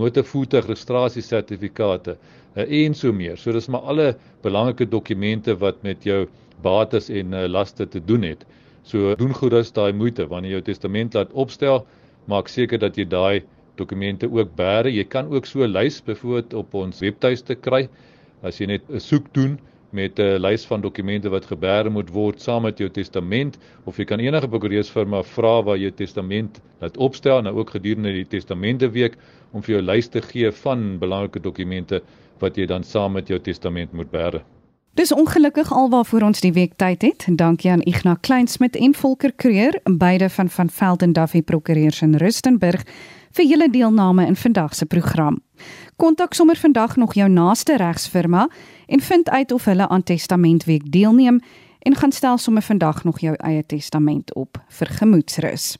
motorvoertuig 0.00 0.66
registrasiesertifikate 0.70 2.16
uh, 2.16 2.64
en 2.64 2.94
so 2.94 3.12
meer. 3.12 3.38
So 3.38 3.52
dis 3.52 3.68
maar 3.68 3.86
alle 3.90 4.08
belangrike 4.42 4.88
dokumente 4.90 5.56
wat 5.60 5.82
met 5.82 6.04
jou 6.04 6.24
bates 6.62 7.10
en 7.10 7.34
uh, 7.34 7.46
laste 7.48 7.86
te 7.88 8.00
doen 8.04 8.22
het. 8.22 8.44
So 8.84 9.14
doen 9.16 9.34
gerus 9.34 9.72
daai 9.72 9.92
moeite 9.96 10.26
wanneer 10.28 10.50
jy 10.50 10.58
jou 10.58 10.66
testament 10.70 11.14
laat 11.16 11.32
opstel, 11.32 11.84
maak 12.28 12.48
seker 12.52 12.80
dat 12.80 12.98
jy 13.00 13.06
daai 13.08 13.44
dokumente 13.78 14.28
ook 14.30 14.52
bære. 14.56 14.92
Jy 14.92 15.04
kan 15.10 15.30
ook 15.32 15.46
so 15.46 15.64
'n 15.64 15.72
lys 15.72 16.00
byvoorbeeld 16.04 16.54
op 16.54 16.74
ons 16.74 17.00
webtuiste 17.00 17.54
kry 17.54 17.88
as 18.42 18.60
jy 18.60 18.66
net 18.66 18.82
'n 18.90 19.00
soek 19.00 19.32
doen 19.32 19.58
met 19.94 20.18
'n 20.18 20.40
lys 20.42 20.64
van 20.66 20.80
dokumente 20.80 21.30
wat 21.30 21.46
gebeere 21.46 21.90
moet 21.90 22.10
word 22.10 22.40
saam 22.42 22.62
met 22.66 22.78
jou 22.78 22.88
testament 22.90 23.58
of 23.84 23.96
jy 23.98 24.04
kan 24.04 24.20
enige 24.20 24.48
prokureursfirma 24.48 25.22
vra 25.22 25.54
waar 25.62 25.78
jy 25.78 25.90
testament 25.90 26.60
laat 26.80 26.96
opstel 26.96 27.42
nou 27.42 27.54
ook 27.60 27.70
gedurende 27.76 28.12
die 28.12 28.26
testamente 28.36 28.90
week 28.90 29.16
om 29.52 29.62
vir 29.62 29.76
jou 29.76 29.82
lys 29.82 30.08
te 30.08 30.22
gee 30.22 30.50
van 30.64 30.98
belangrike 30.98 31.40
dokumente 31.40 32.02
wat 32.40 32.56
jy 32.56 32.66
dan 32.66 32.82
saam 32.82 33.12
met 33.12 33.28
jou 33.28 33.38
testament 33.38 33.92
moet 33.92 34.10
bære. 34.10 34.42
Dis 34.94 35.12
ongelukkig 35.12 35.72
alwaarvoor 35.72 36.22
ons 36.22 36.40
die 36.40 36.52
week 36.54 36.76
tyd 36.78 37.02
het. 37.02 37.24
Dankie 37.26 37.70
aan 37.70 37.82
Ignas 37.82 38.16
Kleinsmid 38.20 38.76
en 38.76 38.94
Volker 38.94 39.34
Creer, 39.34 39.80
beide 39.90 40.30
van 40.30 40.48
van 40.48 40.70
Velden 40.70 41.12
Duffy 41.12 41.42
Prokureurs 41.42 42.02
in 42.02 42.14
Rustenburg 42.14 42.84
vir 43.34 43.44
julle 43.44 43.70
deelname 43.70 44.26
in 44.26 44.36
vandag 44.36 44.74
se 44.74 44.86
program. 44.86 45.42
Kontak 45.96 46.34
sommer 46.34 46.56
vandag 46.56 46.96
nog 46.96 47.14
jou 47.14 47.28
naaste 47.28 47.76
regsfirma 47.76 48.48
en 48.86 49.00
vind 49.00 49.30
uit 49.30 49.52
of 49.52 49.64
hulle 49.64 49.88
aan 49.88 50.02
Testamentweek 50.02 50.92
deelneem 50.92 51.40
en 51.78 51.96
gaan 51.96 52.12
stel 52.12 52.38
sommer 52.38 52.62
vandag 52.62 53.04
nog 53.04 53.20
jou 53.20 53.34
eie 53.36 53.66
testament 53.66 54.34
op 54.34 54.62
vir 54.68 54.86
gemoedsrus. 54.86 55.76